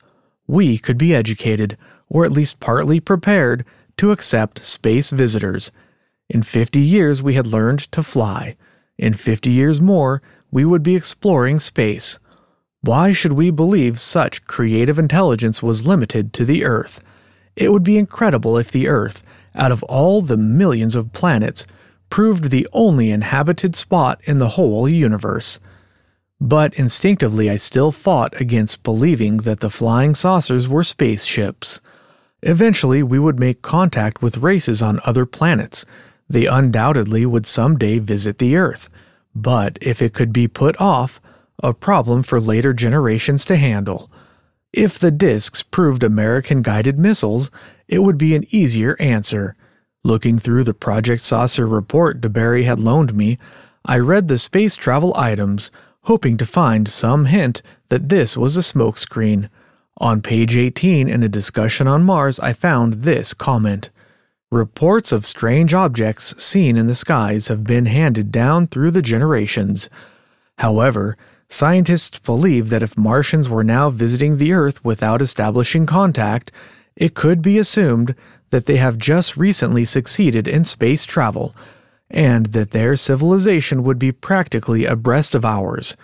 we 0.48 0.78
could 0.78 0.98
be 0.98 1.14
educated, 1.14 1.78
or 2.08 2.26
at 2.26 2.32
least 2.32 2.60
partly 2.60 3.00
prepared, 3.00 3.66
to 3.98 4.12
accept 4.12 4.64
space 4.64 5.10
visitors. 5.10 5.72
In 6.30 6.42
50 6.42 6.80
years, 6.80 7.22
we 7.22 7.34
had 7.34 7.48
learned 7.48 7.92
to 7.92 8.02
fly. 8.02 8.56
In 8.98 9.14
50 9.14 9.52
years 9.52 9.82
more, 9.82 10.22
we 10.52 10.66
would 10.66 10.84
be 10.84 10.96
exploring 10.96 11.60
space. 11.60 12.20
Why 12.82 13.12
should 13.12 13.34
we 13.34 13.52
believe 13.52 14.00
such 14.00 14.46
creative 14.46 14.98
intelligence 14.98 15.62
was 15.62 15.86
limited 15.86 16.34
to 16.34 16.46
the 16.46 16.64
Earth? 16.64 17.02
It 17.56 17.72
would 17.72 17.84
be 17.84 17.98
incredible 17.98 18.58
if 18.58 18.72
the 18.72 18.88
Earth, 18.88 19.24
out 19.54 19.72
of 19.72 19.84
all 19.84 20.22
the 20.22 20.38
millions 20.38 20.96
of 20.96 21.12
planets, 21.12 21.68
proved 22.10 22.46
the 22.46 22.68
only 22.72 23.12
inhabited 23.12 23.76
spot 23.76 24.22
in 24.24 24.40
the 24.40 24.50
whole 24.50 24.88
universe. 24.88 25.60
But 26.42 26.74
instinctively, 26.76 27.50
I 27.50 27.58
still 27.58 27.92
fought 27.92 28.40
against 28.40 28.84
believing 28.84 29.38
that 29.38 29.60
the 29.60 29.70
flying 29.70 30.16
saucers 30.16 30.68
were 30.68 30.84
spaceships. 30.84 31.82
Eventually, 32.42 33.04
we 33.04 33.20
would 33.20 33.40
make 33.40 33.62
contact 33.62 34.22
with 34.22 34.38
races 34.38 34.82
on 34.82 35.02
other 35.04 35.26
planets. 35.26 35.86
They 36.30 36.46
undoubtedly 36.46 37.26
would 37.26 37.46
someday 37.46 38.00
visit 38.00 38.38
the 38.38 38.56
Earth. 38.56 38.90
But 39.42 39.78
if 39.80 40.02
it 40.02 40.14
could 40.14 40.34
be 40.34 40.48
put 40.48 40.80
off, 40.82 41.22
a 41.64 41.74
problem 41.74 42.24
for 42.24 42.42
later 42.42 42.74
generations 42.74 43.46
to 43.46 43.56
handle. 43.56 44.12
If 44.74 45.00
the 45.00 45.12
discs 45.12 45.64
proved 45.64 46.04
American 46.04 46.62
guided 46.62 47.00
missiles, 47.00 47.50
it 47.88 48.04
would 48.04 48.18
be 48.18 48.36
an 48.36 48.44
easier 48.50 48.98
answer. 49.00 49.56
Looking 50.04 50.38
through 50.40 50.66
the 50.66 50.74
Project 50.74 51.22
Saucer 51.24 51.66
report 51.66 52.22
DuBarry 52.22 52.66
had 52.66 52.80
loaned 52.80 53.14
me, 53.14 53.38
I 53.86 53.98
read 53.98 54.28
the 54.28 54.38
space 54.38 54.76
travel 54.76 55.14
items 55.18 55.72
hoping 56.04 56.38
to 56.38 56.46
find 56.46 56.88
some 56.88 57.26
hint 57.26 57.62
that 57.88 58.10
this 58.10 58.36
was 58.36 58.58
a 58.58 58.62
smokescreen. 58.62 59.50
On 59.98 60.22
page 60.22 60.56
18 60.56 61.08
in 61.08 61.24
a 61.24 61.30
discussion 61.30 61.88
on 61.88 62.04
Mars, 62.04 62.40
I 62.40 62.54
found 62.54 63.04
this 63.04 63.34
comment. 63.34 63.90
Reports 64.52 65.12
of 65.12 65.28
strange 65.28 65.76
objects 65.76 66.34
seen 66.44 66.76
in 66.76 66.88
the 66.88 66.96
skies 66.96 67.50
have 67.50 67.64
been 67.64 67.86
handed 67.86 68.32
down 68.32 68.66
through 68.66 68.90
the 68.90 69.02
generations. 69.04 69.92
However, 70.58 71.18
scientists 71.50 72.18
believe 72.18 72.70
that 72.70 72.82
if 72.82 72.98
Martians 72.98 73.48
were 73.48 73.64
now 73.64 73.92
visiting 73.92 74.38
the 74.38 74.52
Earth 74.54 74.84
without 74.84 75.22
establishing 75.22 75.86
contact, 75.86 76.52
it 76.96 77.14
could 77.14 77.44
be 77.44 77.60
assumed 77.60 78.16
that 78.50 78.66
they 78.66 78.78
have 78.78 78.98
just 78.98 79.38
recently 79.38 79.86
succeeded 79.86 80.48
in 80.48 80.64
space 80.64 81.06
travel 81.06 81.56
and 82.10 82.48
that 82.48 82.72
their 82.72 82.96
civilization 82.96 83.84
would 83.84 84.00
be 84.00 84.12
practically 84.12 84.84
abreast 84.84 85.36
of 85.36 85.46
ours. 85.46 85.96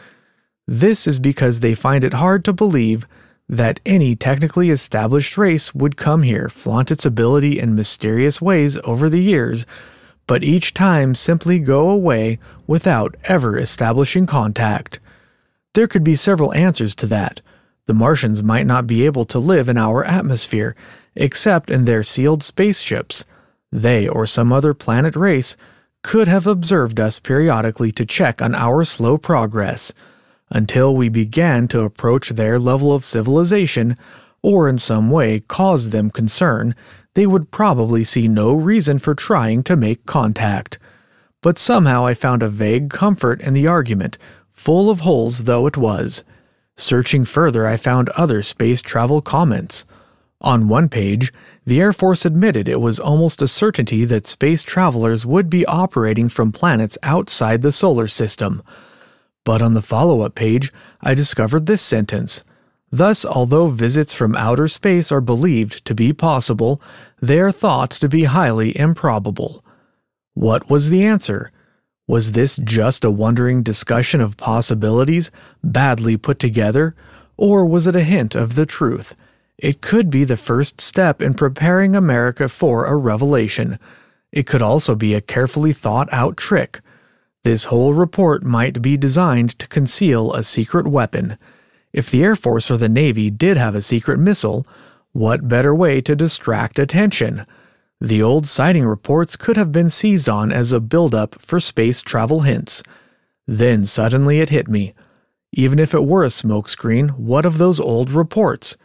This 0.68 1.08
is 1.08 1.18
because 1.18 1.62
they 1.62 1.74
find 1.74 2.04
it 2.04 2.14
hard 2.14 2.46
to 2.46 2.54
believe 2.54 3.08
that 3.48 3.80
any 3.86 4.16
technically 4.16 4.70
established 4.70 5.38
race 5.38 5.74
would 5.76 5.98
come 5.98 6.24
here, 6.24 6.50
flaunt 6.50 6.92
its 6.92 7.06
ability 7.06 7.60
in 7.60 7.76
mysterious 7.76 8.42
ways 8.42 8.78
over 8.84 9.10
the 9.10 9.22
years, 9.22 9.66
but 10.28 10.44
each 10.44 10.74
time 10.74 11.14
simply 11.14 11.60
go 11.60 11.90
away 11.90 12.40
without 12.66 13.16
ever 13.26 13.58
establishing 13.58 14.26
contact. 14.26 15.00
There 15.74 15.88
could 15.88 16.04
be 16.04 16.16
several 16.16 16.54
answers 16.54 16.96
to 16.96 17.06
that. 17.08 17.42
The 17.86 17.94
Martians 17.94 18.42
might 18.42 18.66
not 18.66 18.88
be 18.88 19.06
able 19.06 19.26
to 19.26 19.38
live 19.38 19.70
in 19.70 19.78
our 19.78 20.04
atmosphere, 20.04 20.76
except 21.16 21.70
in 21.70 21.86
their 21.86 22.02
sealed 22.02 22.42
spaceships. 22.42 23.26
They 23.72 24.08
or 24.08 24.26
some 24.26 24.52
other 24.52 24.74
planet 24.74 25.16
race 25.16 25.56
could 26.02 26.28
have 26.28 26.48
observed 26.48 27.00
us 27.00 27.20
periodically 27.20 27.92
to 27.92 28.06
check 28.06 28.42
on 28.42 28.56
our 28.56 28.84
slow 28.84 29.18
progress 29.18 29.94
until 30.50 30.96
we 30.96 31.10
began 31.10 31.68
to 31.68 31.82
approach 31.82 32.30
their 32.30 32.60
level 32.60 32.94
of 32.94 33.06
civilization 33.06 33.98
or 34.42 34.70
in 34.70 34.78
some 34.78 35.10
way 35.10 35.40
cause 35.40 35.90
them 35.90 36.12
concern, 36.12 36.76
they 37.16 37.26
would 37.26 37.50
probably 37.50 38.04
see 38.04 38.28
no 38.28 38.54
reason 38.54 39.00
for 39.00 39.16
trying 39.16 39.64
to 39.64 39.76
make 39.76 40.06
contact. 40.06 40.78
But 41.42 41.58
somehow 41.58 42.06
I 42.06 42.14
found 42.14 42.44
a 42.44 42.50
vague 42.50 42.90
comfort 42.90 43.42
in 43.42 43.54
the 43.54 43.68
argument, 43.68 44.18
full 44.52 44.90
of 44.90 45.00
holes 45.02 45.46
though 45.46 45.66
it 45.66 45.78
was. 45.78 46.24
Searching 46.78 47.24
further, 47.26 47.66
I 47.66 47.78
found 47.78 48.10
other 48.10 48.44
space 48.44 48.82
travel 48.82 49.22
comments. 49.22 49.86
On 50.42 50.68
one 50.68 50.90
page, 50.90 51.34
the 51.66 51.80
Air 51.80 51.94
Force 51.94 52.26
admitted 52.26 52.68
it 52.68 52.82
was 52.82 53.00
almost 53.00 53.42
a 53.42 53.48
certainty 53.48 54.06
that 54.06 54.28
space 54.28 54.62
travelers 54.62 55.26
would 55.26 55.50
be 55.50 55.66
operating 55.66 56.30
from 56.30 56.52
planets 56.52 56.98
outside 57.02 57.62
the 57.62 57.72
solar 57.72 58.08
system. 58.08 58.62
But 59.46 59.62
on 59.62 59.74
the 59.76 59.82
follow 59.82 60.22
up 60.22 60.36
page, 60.36 60.74
I 61.02 61.14
discovered 61.14 61.66
this 61.66 61.82
sentence. 61.82 62.44
Thus, 62.92 63.26
although 63.26 63.68
visits 63.68 64.14
from 64.14 64.36
outer 64.36 64.68
space 64.68 65.12
are 65.12 65.22
believed 65.22 65.86
to 65.86 65.96
be 65.96 66.12
possible, 66.12 66.82
they 67.22 67.40
are 67.40 67.52
thought 67.52 67.92
to 67.92 68.10
be 68.10 68.26
highly 68.26 68.78
improbable. 68.78 69.64
What 70.34 70.70
was 70.70 70.90
the 70.90 71.06
answer? 71.06 71.52
Was 72.08 72.34
this 72.34 72.58
just 72.58 73.04
a 73.04 73.12
wondering 73.12 73.64
discussion 73.64 74.22
of 74.22 74.38
possibilities, 74.38 75.32
badly 75.64 76.18
put 76.18 76.40
together, 76.40 76.96
or 77.38 77.66
was 77.66 77.88
it 77.88 77.96
a 77.96 78.04
hint 78.04 78.36
of 78.36 78.56
the 78.56 78.66
truth? 78.66 79.16
It 79.58 79.82
could 79.82 80.10
be 80.10 80.24
the 80.24 80.38
first 80.38 80.82
step 80.82 81.22
in 81.22 81.34
preparing 81.34 81.96
America 81.96 82.48
for 82.48 82.86
a 82.86 82.96
revelation. 82.96 83.80
It 84.32 84.46
could 84.46 84.62
also 84.62 84.96
be 84.96 85.14
a 85.14 85.22
carefully 85.22 85.74
thought 85.74 86.12
out 86.12 86.38
trick. 86.38 86.82
This 87.46 87.66
whole 87.66 87.94
report 87.94 88.44
might 88.44 88.82
be 88.82 88.98
designed 88.98 89.60
to 89.60 89.68
conceal 89.68 90.34
a 90.34 90.42
secret 90.42 90.88
weapon. 90.88 91.38
If 91.94 92.10
the 92.10 92.24
Air 92.24 92.36
Force 92.36 92.72
or 92.72 92.78
the 92.78 92.90
Navy 92.90 93.30
did 93.30 93.56
have 93.56 93.76
a 93.76 93.84
secret 93.84 94.18
missile, 94.18 94.66
what 95.12 95.48
better 95.48 95.76
way 95.76 96.02
to 96.02 96.16
distract 96.16 96.80
attention? 96.80 97.46
The 98.02 98.20
old 98.20 98.48
sighting 98.48 98.84
reports 98.84 99.36
could 99.36 99.58
have 99.58 99.72
been 99.72 99.92
seized 99.92 100.28
on 100.28 100.52
as 100.52 100.72
a 100.72 100.80
buildup 100.80 101.40
for 101.40 101.60
space 101.60 102.02
travel 102.02 102.42
hints. 102.42 102.82
Then 103.46 103.86
suddenly 103.86 104.40
it 104.40 104.50
hit 104.50 104.68
me. 104.68 104.96
Even 105.54 105.78
if 105.78 105.94
it 105.94 106.04
were 106.04 106.24
a 106.24 106.30
smokescreen, 106.30 107.12
what 107.12 107.46
of 107.46 107.60
those 107.60 107.80
old 107.80 108.10
reports? 108.10 108.76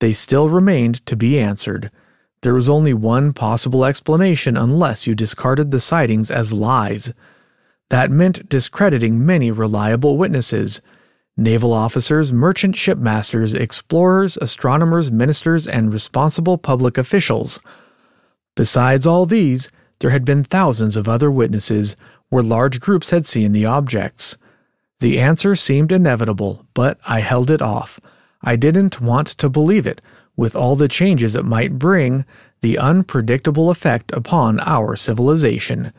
They 0.00 0.14
still 0.14 0.48
remained 0.48 1.04
to 1.04 1.14
be 1.14 1.38
answered. 1.38 1.90
There 2.40 2.54
was 2.54 2.70
only 2.70 2.94
one 2.94 3.34
possible 3.34 3.84
explanation 3.84 4.56
unless 4.56 5.06
you 5.06 5.14
discarded 5.14 5.72
the 5.72 5.80
sightings 5.80 6.30
as 6.30 6.54
lies. 6.54 7.12
That 7.90 8.10
meant 8.10 8.48
discrediting 8.48 9.24
many 9.24 9.50
reliable 9.50 10.16
witnesses 10.18 10.80
naval 11.38 11.72
officers, 11.72 12.32
merchant 12.32 12.74
shipmasters, 12.74 13.54
explorers, 13.54 14.36
astronomers, 14.38 15.08
ministers, 15.08 15.68
and 15.68 15.92
responsible 15.92 16.58
public 16.58 16.98
officials. 16.98 17.60
Besides 18.56 19.06
all 19.06 19.24
these, 19.24 19.70
there 20.00 20.10
had 20.10 20.24
been 20.24 20.42
thousands 20.42 20.96
of 20.96 21.08
other 21.08 21.30
witnesses 21.30 21.94
where 22.28 22.42
large 22.42 22.80
groups 22.80 23.10
had 23.10 23.24
seen 23.24 23.52
the 23.52 23.66
objects. 23.66 24.36
The 24.98 25.20
answer 25.20 25.54
seemed 25.54 25.92
inevitable, 25.92 26.66
but 26.74 26.98
I 27.06 27.20
held 27.20 27.52
it 27.52 27.62
off. 27.62 28.00
I 28.42 28.56
didn't 28.56 29.00
want 29.00 29.28
to 29.28 29.48
believe 29.48 29.86
it, 29.86 30.00
with 30.36 30.56
all 30.56 30.74
the 30.74 30.88
changes 30.88 31.36
it 31.36 31.44
might 31.44 31.78
bring, 31.78 32.24
the 32.62 32.78
unpredictable 32.78 33.70
effect 33.70 34.10
upon 34.12 34.58
our 34.60 34.96
civilization. 34.96 35.92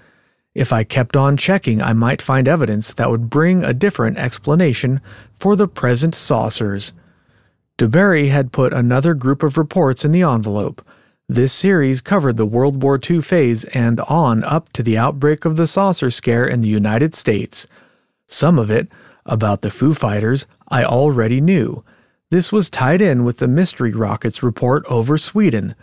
If 0.60 0.74
I 0.74 0.84
kept 0.84 1.16
on 1.16 1.38
checking, 1.38 1.82
I 1.82 1.94
might 1.94 2.22
find 2.22 2.46
evidence 2.46 2.92
that 2.92 3.10
would 3.10 3.30
bring 3.30 3.64
a 3.64 3.74
different 3.74 4.18
explanation 4.18 5.00
for 5.40 5.56
the 5.56 5.70
present 5.70 6.14
saucers. 6.14 6.92
DuBarry 7.78 8.28
had 8.28 8.52
put 8.52 8.74
another 8.74 9.14
group 9.14 9.42
of 9.42 9.58
reports 9.58 10.04
in 10.04 10.12
the 10.12 10.24
envelope. 10.24 10.86
This 11.30 11.54
series 11.54 12.02
covered 12.02 12.36
the 12.36 12.46
World 12.46 12.84
War 12.84 13.00
II 13.00 13.22
phase 13.22 13.64
and 13.64 14.02
on 14.02 14.44
up 14.44 14.70
to 14.74 14.84
the 14.84 14.98
outbreak 14.98 15.46
of 15.46 15.56
the 15.56 15.66
saucer 15.66 16.12
scare 16.12 16.46
in 16.46 16.60
the 16.60 16.68
United 16.68 17.16
States. 17.16 17.66
Some 18.26 18.60
of 18.60 18.70
it, 18.70 18.90
about 19.26 19.62
the 19.62 19.72
Foo 19.72 19.94
Fighters, 19.94 20.46
I 20.68 20.84
already 20.84 21.40
knew. 21.40 21.86
This 22.32 22.52
was 22.52 22.70
tied 22.70 23.02
in 23.02 23.24
with 23.24 23.38
the 23.38 23.48
Mystery 23.48 23.94
Rockets 23.94 24.44
report 24.44 24.84
over 24.90 25.18
Sweden. 25.18 25.74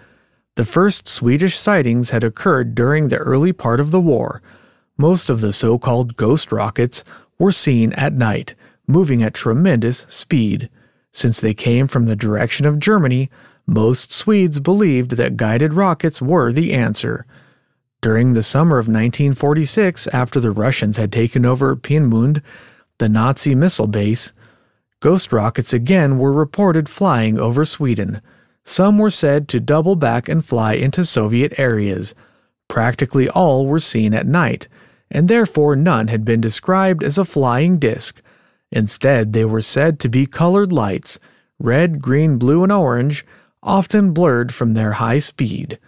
The 0.56 0.66
first 0.66 1.08
Swedish 1.08 1.56
sightings 1.56 2.10
had 2.10 2.22
occurred 2.22 2.74
during 2.74 3.08
the 3.08 3.16
early 3.16 3.54
part 3.54 3.80
of 3.80 3.90
the 3.90 4.02
war. 4.02 4.42
Most 4.98 5.28
of 5.28 5.42
the 5.42 5.52
so 5.52 5.78
called 5.78 6.16
ghost 6.16 6.50
rockets 6.50 7.04
were 7.38 7.52
seen 7.52 7.92
at 7.94 8.14
night, 8.14 8.54
moving 8.86 9.22
at 9.22 9.34
tremendous 9.34 10.06
speed. 10.08 10.70
Since 11.12 11.40
they 11.40 11.52
came 11.52 11.86
from 11.86 12.06
the 12.06 12.16
direction 12.16 12.66
of 12.66 12.78
Germany, 12.78 13.30
most 13.66 14.12
Swedes 14.12 14.60
believed 14.60 15.12
that 15.12 15.36
guided 15.36 15.74
rockets 15.74 16.22
were 16.22 16.50
the 16.52 16.72
answer. 16.72 17.26
During 18.00 18.32
the 18.32 18.42
summer 18.42 18.78
of 18.78 18.86
1946, 18.86 20.06
after 20.08 20.40
the 20.40 20.50
Russians 20.50 20.96
had 20.96 21.10
taken 21.10 21.44
over 21.44 21.74
Peenemünde, 21.74 22.42
the 22.98 23.08
Nazi 23.08 23.54
missile 23.54 23.88
base, 23.88 24.32
ghost 25.00 25.32
rockets 25.32 25.72
again 25.72 26.16
were 26.16 26.32
reported 26.32 26.88
flying 26.88 27.38
over 27.38 27.64
Sweden. 27.64 28.22
Some 28.64 28.98
were 28.98 29.10
said 29.10 29.48
to 29.48 29.60
double 29.60 29.96
back 29.96 30.28
and 30.28 30.44
fly 30.44 30.74
into 30.74 31.04
Soviet 31.04 31.58
areas. 31.58 32.14
Practically 32.68 33.28
all 33.28 33.66
were 33.66 33.80
seen 33.80 34.14
at 34.14 34.26
night, 34.26 34.68
and 35.10 35.28
therefore 35.28 35.76
none 35.76 36.08
had 36.08 36.24
been 36.24 36.40
described 36.40 37.02
as 37.02 37.18
a 37.18 37.24
flying 37.24 37.78
disk. 37.78 38.22
Instead, 38.70 39.32
they 39.32 39.44
were 39.44 39.62
said 39.62 39.98
to 40.00 40.08
be 40.08 40.26
colored 40.26 40.72
lights 40.72 41.18
red, 41.58 42.02
green, 42.02 42.36
blue, 42.36 42.62
and 42.62 42.72
orange, 42.72 43.24
often 43.62 44.12
blurred 44.12 44.52
from 44.52 44.74
their 44.74 44.92
high 44.92 45.18
speed. 45.18 45.78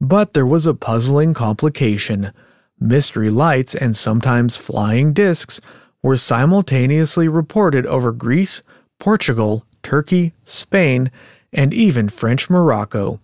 But 0.00 0.32
there 0.32 0.46
was 0.46 0.66
a 0.66 0.74
puzzling 0.74 1.32
complication. 1.32 2.32
Mystery 2.80 3.30
lights 3.30 3.74
and 3.74 3.96
sometimes 3.96 4.56
flying 4.56 5.12
disks 5.12 5.60
were 6.02 6.16
simultaneously 6.16 7.28
reported 7.28 7.86
over 7.86 8.10
Greece, 8.10 8.62
Portugal, 8.98 9.64
Turkey, 9.82 10.32
Spain, 10.44 11.10
and 11.52 11.72
even 11.72 12.08
French 12.08 12.50
Morocco. 12.50 13.20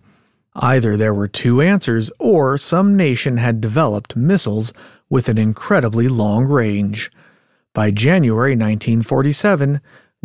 Either 0.55 0.95
there 0.95 1.13
were 1.13 1.27
two 1.27 1.61
answers 1.61 2.11
or 2.19 2.57
some 2.57 2.95
nation 2.95 3.37
had 3.37 3.61
developed 3.61 4.15
missiles 4.15 4.73
with 5.09 5.29
an 5.29 5.37
incredibly 5.37 6.07
long 6.07 6.45
range. 6.45 7.11
By 7.73 7.91
January 7.91 8.51
1947, 8.51 9.81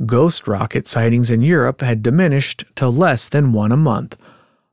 ghost 0.06 0.46
rocket 0.46 0.88
sightings 0.88 1.30
in 1.30 1.42
Europe 1.42 1.80
had 1.80 2.02
diminished 2.02 2.64
to 2.76 2.88
less 2.88 3.28
than 3.28 3.52
one 3.52 3.72
a 3.72 3.76
month. 3.76 4.16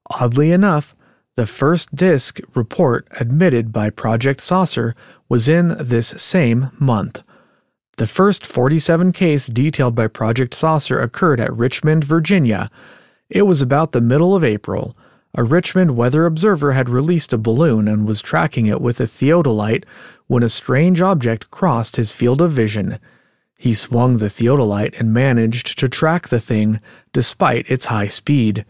Oddly 0.09 0.51
enough, 0.51 0.95
the 1.36 1.45
first 1.45 1.95
disk 1.95 2.39
report 2.55 3.07
admitted 3.20 3.72
by 3.72 3.89
Project 3.89 4.41
Saucer 4.41 4.95
was 5.30 5.47
in 5.47 5.76
this 5.80 6.09
same 6.18 6.72
month. 6.78 7.22
The 7.97 8.07
first 8.07 8.45
47 8.45 9.14
case 9.14 9.47
detailed 9.47 9.95
by 9.95 10.07
Project 10.07 10.53
Saucer 10.53 10.99
occurred 10.99 11.39
at 11.39 11.55
Richmond, 11.55 12.03
Virginia. 12.03 12.70
It 13.30 13.43
was 13.43 13.62
about 13.62 13.91
the 13.91 14.01
middle 14.01 14.36
of 14.36 14.43
April. 14.43 14.95
A 15.34 15.44
Richmond 15.46 15.96
weather 15.96 16.26
observer 16.26 16.74
had 16.74 16.90
released 16.90 17.32
a 17.32 17.38
balloon 17.38 17.88
and 17.88 18.06
was 18.06 18.22
tracking 18.22 18.66
it 18.66 18.82
with 18.82 19.00
a 19.00 19.08
theodolite 19.08 19.86
when 20.28 20.44
a 20.44 20.50
strange 20.50 21.02
object 21.02 21.50
crossed 21.50 21.96
his 21.96 22.12
field 22.12 22.42
of 22.42 22.52
vision. 22.52 23.00
He 23.58 23.74
swung 23.74 24.18
the 24.18 24.30
theodolite 24.30 25.00
and 25.00 25.14
managed 25.14 25.80
to 25.80 25.88
track 25.88 26.28
the 26.28 26.40
thing 26.40 26.82
despite 27.14 27.70
its 27.70 27.86
high 27.86 28.08
speed. 28.08 28.66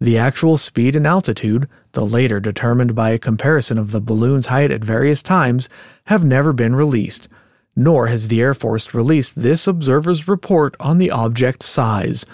The 0.00 0.16
actual 0.16 0.56
speed 0.58 0.94
and 0.94 1.08
altitude, 1.08 1.68
the 1.90 2.06
later 2.06 2.38
determined 2.38 2.94
by 2.94 3.10
a 3.10 3.18
comparison 3.18 3.76
of 3.76 3.90
the 3.90 4.00
balloon's 4.00 4.46
height 4.46 4.70
at 4.70 4.84
various 4.84 5.24
times, 5.24 5.68
have 6.04 6.24
never 6.24 6.52
been 6.52 6.76
released, 6.76 7.26
nor 7.74 8.06
has 8.06 8.28
the 8.28 8.40
Air 8.40 8.54
Force 8.54 8.94
released 8.94 9.40
this 9.40 9.66
observer's 9.66 10.28
report 10.28 10.76
on 10.78 10.98
the 10.98 11.10
object's 11.10 11.66
size 11.66 12.24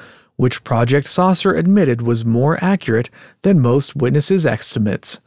which 0.43 0.65
Project 0.65 1.07
Saucer 1.07 1.55
admitted 1.55 2.03
was 2.03 2.25
more 2.25 2.59
accurate 2.61 3.11
than 3.43 3.61
most 3.61 3.95
witnesses' 3.95 4.45
estimates. 4.45 5.21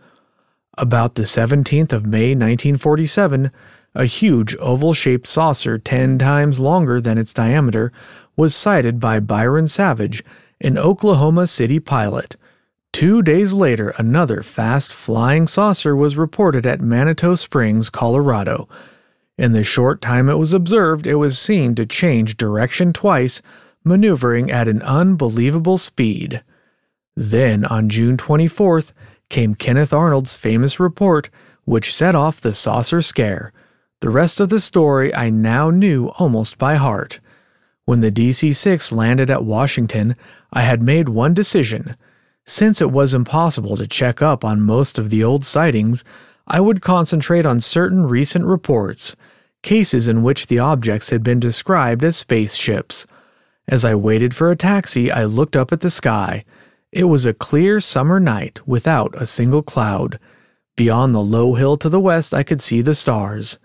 About 0.77 1.15
the 1.15 1.21
17th 1.21 1.93
of 1.93 2.05
May 2.05 2.35
1947, 2.35 3.49
a 3.93 4.03
huge 4.03 4.57
oval 4.59 4.93
shaped 4.93 5.25
saucer 5.25 5.77
10 5.77 6.19
times 6.19 6.59
longer 6.59 6.99
than 6.99 7.17
its 7.17 7.33
diameter 7.33 7.93
was 8.35 8.53
sighted 8.53 8.99
by 8.99 9.21
Byron 9.21 9.69
Savage, 9.69 10.21
an 10.59 10.77
Oklahoma 10.77 11.47
City 11.47 11.79
pilot. 11.79 12.35
Two 12.91 13.21
days 13.21 13.53
later, 13.53 13.93
another 13.97 14.43
fast 14.43 14.91
flying 14.91 15.47
saucer 15.47 15.95
was 15.95 16.17
reported 16.17 16.67
at 16.67 16.81
Manitou 16.81 17.37
Springs, 17.37 17.89
Colorado. 17.89 18.67
In 19.37 19.53
the 19.53 19.63
short 19.63 20.01
time 20.01 20.27
it 20.27 20.37
was 20.37 20.51
observed, 20.51 21.07
it 21.07 21.15
was 21.15 21.39
seen 21.39 21.73
to 21.75 21.85
change 21.85 22.35
direction 22.35 22.91
twice 22.91 23.41
maneuvering 23.85 24.51
at 24.51 24.67
an 24.67 24.81
unbelievable 24.81 25.77
speed. 25.77 26.43
Then, 27.15 27.63
on 27.65 27.87
June 27.87 28.17
24th, 28.17 28.91
came 29.29 29.55
Kenneth 29.55 29.93
Arnold's 29.93 30.35
famous 30.35 30.79
report, 30.79 31.29
which 31.63 31.93
set 31.93 32.15
off 32.15 32.41
the 32.41 32.53
saucer 32.53 33.01
scare. 33.01 33.53
The 34.01 34.09
rest 34.09 34.39
of 34.39 34.49
the 34.49 34.59
story 34.59 35.13
I 35.15 35.29
now 35.29 35.69
knew 35.69 36.07
almost 36.19 36.57
by 36.57 36.75
heart. 36.75 37.19
When 37.85 38.01
the 38.01 38.11
DC 38.11 38.55
6 38.55 38.91
landed 38.91 39.29
at 39.31 39.45
Washington, 39.45 40.15
I 40.51 40.61
had 40.63 40.81
made 40.81 41.07
one 41.09 41.33
decision. 41.33 41.95
Since 42.45 42.81
it 42.81 42.91
was 42.91 43.13
impossible 43.13 43.77
to 43.77 43.87
check 43.87 44.21
up 44.21 44.43
on 44.43 44.61
most 44.61 44.97
of 44.97 45.09
the 45.09 45.23
old 45.23 45.45
sightings, 45.45 46.03
I 46.47 46.59
would 46.59 46.81
concentrate 46.81 47.45
on 47.45 47.59
certain 47.59 48.05
recent 48.05 48.45
reports, 48.45 49.15
cases 49.63 50.07
in 50.07 50.21
which 50.21 50.47
the 50.47 50.59
objects 50.59 51.09
had 51.09 51.23
been 51.23 51.39
described 51.39 52.03
as 52.03 52.17
spaceships. 52.17 53.07
As 53.67 53.83
I 53.83 53.95
waited 53.95 54.35
for 54.35 54.51
a 54.51 54.55
taxi, 54.55 55.11
I 55.11 55.25
looked 55.25 55.55
up 55.55 55.71
at 55.71 55.81
the 55.81 55.89
sky. 55.89 56.45
It 56.91 57.05
was 57.05 57.25
a 57.25 57.33
clear 57.33 57.79
summer 57.79 58.19
night 58.19 58.65
without 58.67 59.19
a 59.19 59.25
single 59.25 59.63
cloud. 59.63 60.19
Beyond 60.75 61.15
the 61.15 61.21
low 61.21 61.55
hill 61.55 61.77
to 61.77 61.89
the 61.89 61.99
west, 61.99 62.33
I 62.33 62.43
could 62.43 62.61
see 62.61 62.81
the 62.81 62.93
stars. 62.93 63.57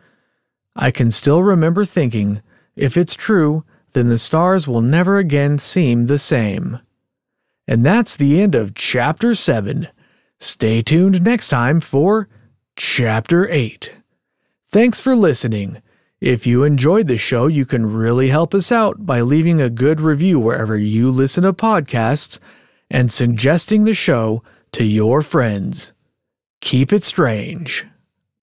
I 0.74 0.90
can 0.90 1.10
still 1.10 1.42
remember 1.42 1.84
thinking, 1.84 2.40
if 2.76 2.96
it's 2.96 3.14
true, 3.14 3.64
then 3.92 4.08
the 4.08 4.18
stars 4.18 4.66
will 4.66 4.80
never 4.80 5.18
again 5.18 5.58
seem 5.58 6.06
the 6.06 6.18
same. 6.18 6.78
And 7.66 7.84
that's 7.84 8.16
the 8.16 8.40
end 8.40 8.54
of 8.54 8.74
Chapter 8.74 9.34
7. 9.34 9.88
Stay 10.38 10.82
tuned 10.82 11.22
next 11.22 11.48
time 11.48 11.80
for 11.80 12.28
Chapter 12.76 13.48
8. 13.50 13.94
Thanks 14.66 15.00
for 15.00 15.14
listening. 15.14 15.82
If 16.20 16.46
you 16.46 16.64
enjoyed 16.64 17.06
the 17.06 17.16
show, 17.16 17.46
you 17.46 17.64
can 17.64 17.94
really 17.94 18.28
help 18.28 18.54
us 18.54 18.70
out 18.70 19.06
by 19.06 19.22
leaving 19.22 19.62
a 19.62 19.70
good 19.70 20.00
review 20.00 20.38
wherever 20.38 20.76
you 20.76 21.10
listen 21.10 21.44
to 21.44 21.54
podcasts 21.54 22.38
and 22.90 23.10
suggesting 23.10 23.84
the 23.84 23.94
show 23.94 24.42
to 24.72 24.84
your 24.84 25.22
friends. 25.22 25.94
Keep 26.60 26.92
it 26.92 27.04
strange. 27.04 27.86